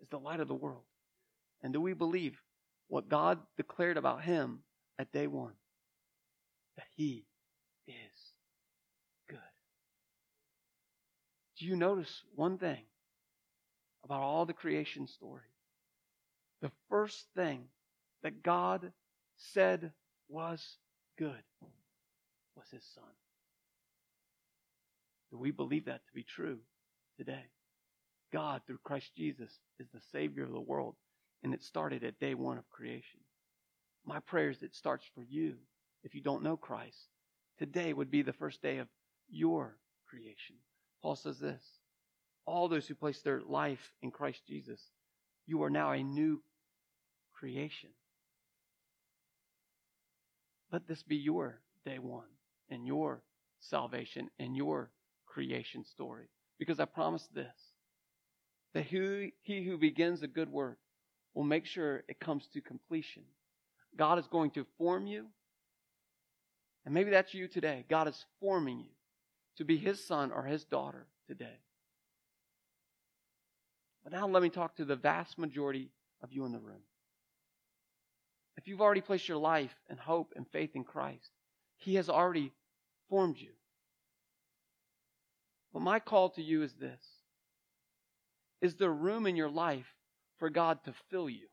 is 0.00 0.08
the 0.10 0.18
light 0.18 0.40
of 0.40 0.48
the 0.48 0.54
world? 0.54 0.82
And 1.62 1.72
do 1.72 1.80
we 1.80 1.94
believe 1.94 2.42
what 2.88 3.08
God 3.08 3.38
declared 3.56 3.96
about 3.96 4.22
him 4.22 4.60
at 4.98 5.12
day 5.12 5.26
one? 5.26 5.54
That 6.76 6.86
he 6.96 7.24
is 7.88 7.94
good. 9.28 9.38
Do 11.58 11.66
you 11.66 11.76
notice 11.76 12.22
one 12.34 12.58
thing 12.58 12.84
about 14.04 14.20
all 14.20 14.46
the 14.46 14.52
creation 14.52 15.06
story? 15.06 15.42
the 16.60 16.70
first 16.88 17.26
thing 17.36 17.64
that 18.22 18.42
God 18.42 18.92
said 19.36 19.92
was 20.28 20.78
good 21.18 21.42
was 22.56 22.66
his 22.72 22.84
son. 22.94 23.04
Do 25.30 25.38
we 25.38 25.50
believe 25.50 25.84
that 25.86 26.04
to 26.06 26.12
be 26.14 26.22
true 26.24 26.58
today? 27.18 27.44
God, 28.32 28.62
through 28.66 28.78
Christ 28.84 29.14
Jesus, 29.16 29.52
is 29.78 29.86
the 29.92 30.00
Savior 30.12 30.44
of 30.44 30.52
the 30.52 30.60
world, 30.60 30.96
and 31.42 31.54
it 31.54 31.62
started 31.62 32.02
at 32.04 32.18
day 32.18 32.34
one 32.34 32.58
of 32.58 32.68
creation. 32.70 33.20
My 34.04 34.20
prayer 34.20 34.50
is 34.50 34.62
it 34.62 34.74
starts 34.74 35.04
for 35.14 35.22
you 35.22 35.54
if 36.04 36.14
you 36.14 36.20
don't 36.20 36.42
know 36.42 36.56
Christ. 36.56 37.08
Today 37.58 37.92
would 37.92 38.10
be 38.10 38.22
the 38.22 38.32
first 38.32 38.62
day 38.62 38.78
of 38.78 38.88
your 39.28 39.76
creation. 40.08 40.56
Paul 41.02 41.16
says 41.16 41.38
this 41.38 41.62
All 42.46 42.68
those 42.68 42.86
who 42.86 42.94
place 42.94 43.20
their 43.22 43.40
life 43.46 43.92
in 44.02 44.10
Christ 44.10 44.42
Jesus 44.46 44.80
you 45.46 45.62
are 45.62 45.70
now 45.70 45.92
a 45.92 46.02
new 46.02 46.42
creation. 47.32 47.90
Let 50.72 50.88
this 50.88 51.02
be 51.04 51.16
your 51.16 51.60
day 51.84 51.98
one 52.00 52.26
and 52.68 52.86
your 52.86 53.22
salvation 53.60 54.28
and 54.38 54.56
your 54.56 54.90
creation 55.24 55.84
story. 55.84 56.28
Because 56.58 56.80
I 56.80 56.84
promise 56.84 57.28
this 57.32 57.46
that 58.74 58.84
he, 58.84 59.32
he 59.40 59.64
who 59.64 59.78
begins 59.78 60.22
a 60.22 60.26
good 60.26 60.50
work 60.50 60.78
will 61.32 61.44
make 61.44 61.64
sure 61.64 62.04
it 62.08 62.20
comes 62.20 62.46
to 62.52 62.60
completion. 62.60 63.22
God 63.96 64.18
is 64.18 64.26
going 64.26 64.50
to 64.50 64.66
form 64.76 65.06
you. 65.06 65.26
And 66.84 66.92
maybe 66.92 67.10
that's 67.10 67.32
you 67.32 67.48
today. 67.48 67.86
God 67.88 68.06
is 68.06 68.26
forming 68.38 68.80
you 68.80 68.90
to 69.56 69.64
be 69.64 69.76
his 69.76 70.02
son 70.04 70.32
or 70.32 70.42
his 70.42 70.64
daughter 70.64 71.06
today. 71.26 71.58
But 74.04 74.12
now 74.12 74.28
let 74.28 74.42
me 74.42 74.50
talk 74.50 74.76
to 74.76 74.84
the 74.84 74.94
vast 74.94 75.36
majority 75.36 75.90
of 76.22 76.32
you 76.32 76.44
in 76.44 76.52
the 76.52 76.60
room. 76.60 76.82
If 78.56 78.68
you've 78.68 78.80
already 78.80 79.00
placed 79.00 79.28
your 79.28 79.38
life 79.38 79.74
and 79.88 79.98
hope 79.98 80.32
and 80.36 80.46
faith 80.48 80.76
in 80.76 80.84
Christ, 80.84 81.30
He 81.76 81.96
has 81.96 82.08
already 82.08 82.52
formed 83.08 83.36
you. 83.38 83.50
But 85.72 85.80
my 85.80 85.98
call 85.98 86.30
to 86.30 86.42
you 86.42 86.62
is 86.62 86.72
this 86.74 87.02
is 88.62 88.76
there 88.76 88.92
room 88.92 89.26
in 89.26 89.34
your 89.36 89.50
life 89.50 89.92
for 90.38 90.50
God 90.50 90.84
to 90.84 90.94
fill 91.10 91.28
you? 91.28 91.48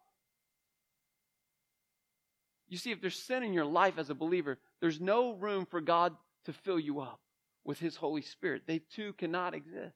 You 2.70 2.78
see, 2.78 2.92
if 2.92 3.02
there's 3.02 3.18
sin 3.18 3.44
in 3.44 3.54
your 3.54 3.66
life 3.66 3.96
as 3.98 4.10
a 4.10 4.16
believer, 4.16 4.60
there's 4.80 5.02
no 5.02 5.34
room 5.34 5.66
for 5.66 5.82
God 5.82 6.16
to 6.46 6.54
fill 6.54 6.80
you 6.80 7.02
up 7.02 7.20
with 7.66 7.80
His 7.80 7.96
Holy 7.96 8.22
Spirit. 8.22 8.64
They 8.66 8.80
too 8.80 9.14
cannot 9.14 9.54
exist. 9.54 9.96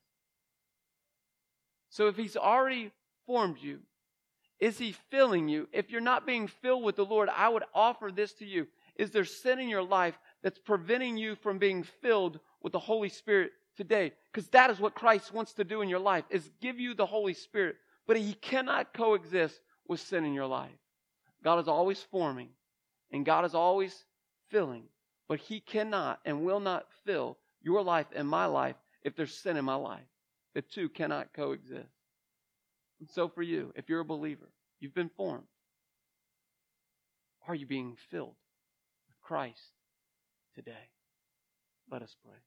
So 1.89 2.07
if 2.07 2.15
He's 2.15 2.38
already 2.38 2.91
formed 3.26 3.57
you, 3.59 3.80
is 4.59 4.78
He 4.78 4.95
filling 5.09 5.47
you? 5.47 5.68
If 5.72 5.91
you're 5.91 6.01
not 6.01 6.26
being 6.26 6.47
filled 6.47 6.84
with 6.84 6.95
the 6.95 7.05
Lord, 7.05 7.30
I 7.30 7.49
would 7.49 7.63
offer 7.74 8.11
this 8.13 8.34
to 8.34 8.45
you. 8.45 8.68
Is 8.95 9.11
there 9.11 9.26
sin 9.26 9.59
in 9.59 9.70
your 9.70 9.84
life 9.84 10.18
that's 10.41 10.59
preventing 10.59 11.18
you 11.18 11.36
from 11.36 11.59
being 11.59 11.84
filled 11.84 12.39
with 12.61 12.74
the 12.74 12.80
Holy 12.80 13.09
Spirit 13.09 13.51
today? 13.76 14.13
Because 14.32 14.49
that 14.49 14.70
is 14.70 14.80
what 14.80 14.95
Christ 14.95 15.34
wants 15.34 15.53
to 15.53 15.63
do 15.63 15.82
in 15.82 15.89
your 15.89 15.99
life, 15.99 16.26
is 16.30 16.49
give 16.61 16.80
you 16.80 16.93
the 16.93 17.05
Holy 17.05 17.34
Spirit. 17.34 17.76
But 18.07 18.18
He 18.18 18.34
cannot 18.34 18.93
coexist 18.93 19.59
with 19.88 19.99
sin 19.99 20.26
in 20.26 20.34
your 20.34 20.47
life. 20.47 20.72
God 21.43 21.59
is 21.59 21.68
always 21.68 22.01
forming, 22.01 22.49
and 23.11 23.26
God 23.26 23.45
is 23.45 23.53
always 23.53 24.05
filling. 24.49 24.84
But 25.28 25.39
He 25.39 25.59
cannot 25.59 26.20
and 26.26 26.43
will 26.43 26.59
not 26.59 26.88
fill 27.05 27.38
your 27.62 27.82
life 27.82 28.08
and 28.16 28.28
my 28.28 28.45
life 28.45 28.76
if 29.03 29.16
there's 29.16 29.34
sin 29.34 29.58
in 29.58 29.66
my 29.66 29.76
life. 29.76 30.05
The 30.53 30.62
two 30.62 30.89
cannot 30.89 31.34
coexist. 31.34 31.89
And 32.99 33.10
so 33.10 33.30
for 33.30 33.43
you, 33.43 33.72
if 33.76 33.89
you're 33.89 33.99
a 33.99 34.05
believer, 34.05 34.49
you've 34.80 34.95
been 34.95 35.12
formed. 35.16 35.43
Are 37.47 37.55
you 37.55 37.66
being 37.66 37.95
filled 38.10 38.36
with 39.08 39.22
Christ 39.22 39.62
today? 40.55 40.89
Let 41.89 42.01
us 42.01 42.16
pray. 42.26 42.47